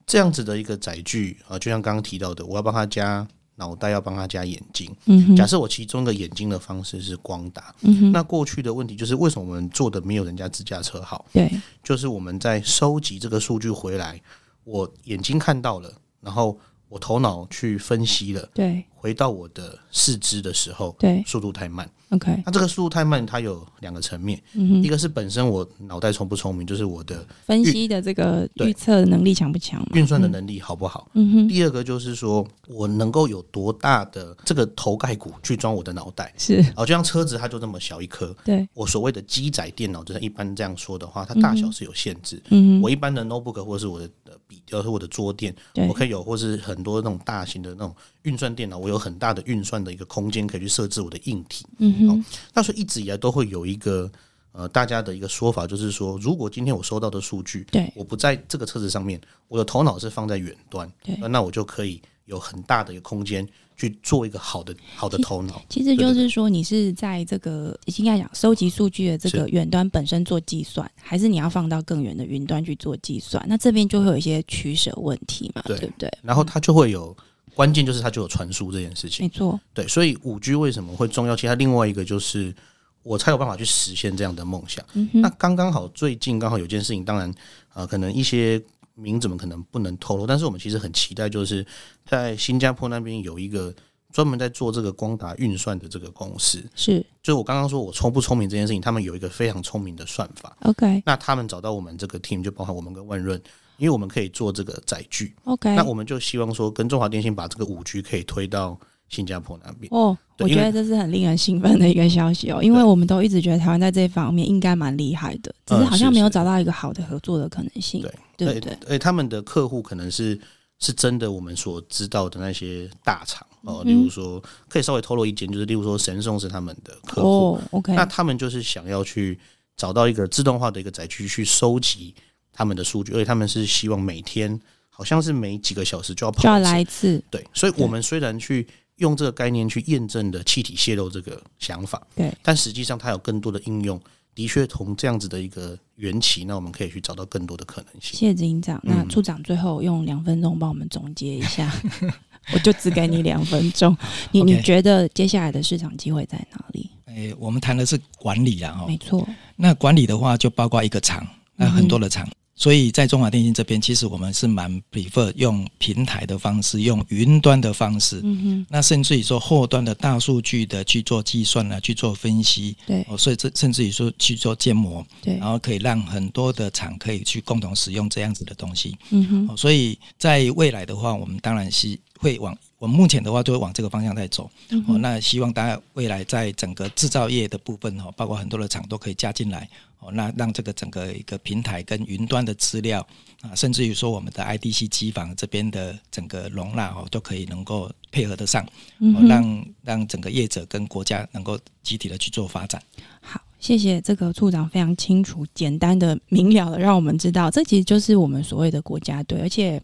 [0.06, 3.26] 这样子的一个载具啊，就像刚刚提到的，我要帮他加。
[3.56, 4.94] 脑袋要帮他加眼睛。
[5.06, 7.74] 嗯，假设我其中的眼睛的方式是光打。
[7.80, 11.24] 嗯，那过去的问题就是为什么我们做的没有人家自驾车好？
[11.32, 11.50] 对，
[11.82, 14.20] 就是我们在收集这个数据回来，
[14.64, 21.88] 我眼睛看到了，然后我头脑去分析了，对，回到我的四肢的时候，对，速度太慢。
[22.10, 31.08] OK，那这个速度太慢，它有两个层面，嗯，一个是本身我脑袋聪不聪明，就是我的分析的这个预测能力强不强，运算的能力好不好？
[31.14, 31.48] 嗯哼。
[31.48, 36.32] 第二个就是说我能够有多大的这个头盖骨去装我的脑袋？
[36.36, 38.68] 是，哦，就像车子它就这么小一颗，对。
[38.74, 42.42] 我所谓的机载电脑，就是一般这样说的话，它大小是有限制。
[42.50, 44.08] 嗯，我一般的 notebook 或者是我的
[44.46, 45.52] 笔，或是我的桌垫，
[45.88, 47.92] 我可以有，或是很多那种大型的那种
[48.22, 51.66] 运算电脑，我有很大的运算的一个空间可以去设置我的硬体。
[51.78, 51.94] 嗯。
[52.00, 52.24] 嗯，
[52.54, 54.10] 那所以一直以来都会有一个
[54.52, 65.60] 呃，大家的一个说法，就是说，如果今天我收到的数据，对，我不在这个车子上面，我的头脑是放在远端，对，那我就可以有很大的一个空间去做一个好的好的头脑。
[65.68, 73.44] 其实就是说，你是在这个应该讲收集数据的这个远端本身做计算，还是你要放到更远的云端去做计算？
[73.46, 76.10] 那这边就会有一些取舍问题嘛，对，对不对？
[76.22, 77.14] 然后它就会有。
[77.56, 81.34] 关键就是它就有传输这件事情，没错，对，所以五 G 为什么会重要？
[81.34, 82.54] 其实它另外一个就是
[83.02, 84.84] 我才有办法去实现这样的梦想。
[84.92, 87.30] 嗯、那刚刚好，最近刚好有件事情，当然
[87.70, 88.62] 啊、呃，可能一些
[88.94, 91.64] 名字们可能不能透露，但是我们其实很期待，就是
[92.04, 93.74] 在新加坡那边有一个
[94.12, 96.62] 专门在做这个光达运算的这个公司。
[96.74, 100.54] 是，就是我刚刚说我聪不聪明这件事情，他们有一个非常聪明的算法。
[100.60, 103.40] OK，那他们找到我们这个 team，就包含我们跟万润。
[103.78, 109.88] 因为我们可以做这个载具，OK，那我们就希望说跟中华电信把这个五 G 可以推到新加坡那边。
[109.92, 118.00] 哦，我觉得这是很令人兴奋的一个消息哦，因为我们都一直觉得台湾在这方面应该蛮厉害的，只是好像没有找到一个好的合作的可能性。
[118.00, 118.78] 对，对不对？
[118.88, 120.38] 诶，他们的客户可能是
[120.78, 129.38] 是真的我们所知道的那些大厂哦，例如说可以稍微透露一点，就是例如说神送是他们的客户，OK，那他们就是想要去
[129.76, 132.14] 找到一个自动化的一个载具去收集。
[132.56, 137.22] 他们的数据，而且他们是希望每天好像是每几个小时就要跑一次，就要来一次。
[137.30, 144.00] 对，所以我们虽然去用这个概念去验证的气体泄漏这个想法，对，但实际上它有更多的应用。
[144.34, 148.18] 的确，从这样子的一个缘起，那我们可以去找到更多的可能性。
[148.18, 151.72] 谢谢执行长，那处长最后用两分钟帮我们总结一下，
[152.52, 153.96] 我就只给你两分钟。
[154.32, 156.90] 你你觉得接下来的市场机会在哪里？
[157.06, 159.26] 诶，我们谈的是管理啊，没错。
[159.56, 162.26] 那管理的话，就包括一个厂，那很多的厂。
[162.26, 168.20] 嗯所以在中华电信这边，其实我们是蛮 prefer 用平台的方式，用云端的方式。
[168.24, 168.66] 嗯哼。
[168.70, 172.74] 那甚至于说后端的大数据的去做计算呢，去做分析。
[172.86, 173.04] 对。
[173.08, 175.06] 哦，所以这甚至于说去做建模。
[175.22, 175.36] 对。
[175.36, 178.96] 然后可以让很多的厂可以去共同使用这样子的东西。
[179.10, 179.56] 嗯哼。
[179.56, 184.50] 所以在未来的话，我们当然是会往我们目前的话，就会往这个方向在走。
[184.68, 184.84] 嗯。
[184.86, 189.68] 哦，那希望大家未来在整个制造业的部分哦，包括很多的厂都可以加进来。
[189.98, 193.06] 哦，那让这个整个一个平台跟云端的资料
[193.40, 198.62] 啊，甚至于说我们的 IDC 机房这边的整个容纳哦，都可以能够配合得上，
[198.98, 202.82] 哦，让让整个业者跟国家能够集体的去做发展。
[203.20, 203.40] 好。
[203.66, 209.40] 谢谢这个处长非常清楚、简单的、明了的，让我们知道这其实就是我们所谓的国家队。
[209.40, 209.82] 而且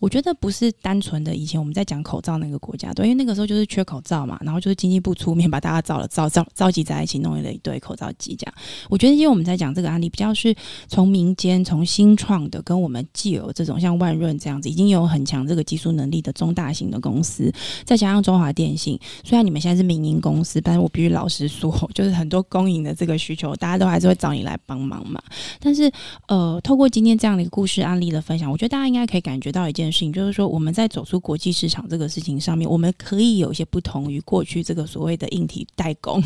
[0.00, 8.54] 我觉得不是单纯的以前我们在讲口罩那个国家队，因为那个时候就是缺口罩嘛，然后就是经济部出面把大家造了召召召集在一起，弄了一堆口罩机这样。
[8.88, 10.52] 我觉得因为我们在讲这个案例，比较是
[10.88, 17.52] 从民间、从新创的，跟我们既有这种像万润这样子已经有很强这个技术能力的中大型的公司，
[17.84, 23.19] 再加上中华电信，虽然你们现在是民营公司，但是我必须老实说，就是很多公营的这个。
[23.20, 25.22] 需求，大家都还是会找你来帮忙嘛。
[25.60, 25.92] 但是，
[26.26, 36.22] 呃，透过今天这样的一个故事案例的分享，我觉得大家应该可以感觉到一件事情，就是说我们在走出国际市场这个事情上面，我们可以有一些不同于过去这个所谓的硬体代工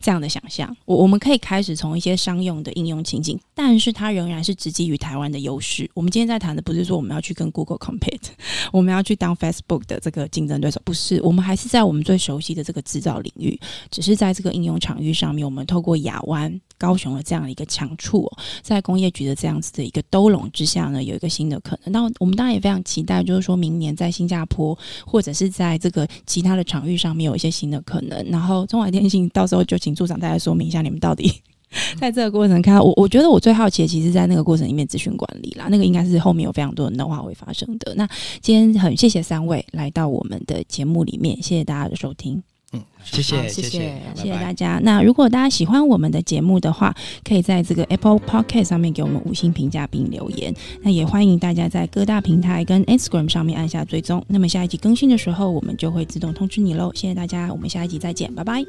[0.00, 0.74] 这样的想象。
[0.84, 5.90] 我我们可以开始从一些商用的应用情景，但是它仍然是直基于台湾的优势。
[5.94, 8.28] 我们今天在谈的不是说我们要去跟 Google compete，
[8.72, 13.58] 我们要去当 Facebook 的这个竞争对手，不是，我们还是在我们最熟悉的这个制造领域，
[13.90, 18.30] 只是在这个应用场域上面，我们透过亚湾、高雄的这样的一个强处，
[18.62, 21.92] 在工业局的这样子的一个兜拢之下呢，有一个新的可能。
[21.92, 28.24] 那我们当然也非常期待，就是说明年在新加坡或者是在这个其他的场域上面有一些新的可能。
[28.30, 31.32] 然后中华电信到时候就请处长再来说明一下，你们到底
[32.00, 37.94] 在这个过程看到我，我觉得我最好奇的，其实在那个过程里面，资讯管理啦，那个应该是后面有非常多的 know how 会发生的。
[37.94, 38.08] 那
[38.40, 42.42] 今天很谢谢三位来到我们的节目里面，谢谢大家的收听。
[42.72, 44.78] 嗯，谢谢，谢谢，谢谢，大家。
[44.82, 46.94] 那如果大家喜欢我们的节目的话，
[47.24, 50.54] 可以在这个 Apple Podcast 上面给我们五星评价并留言。
[50.82, 54.22] 那也欢迎大家在各大平台跟 Instagram 上面按下追踪。
[54.28, 56.92] 那么下一集更新的时候，我们就会自动通知你喽。
[56.94, 58.62] 谢谢大家，我们下一集再见，拜拜。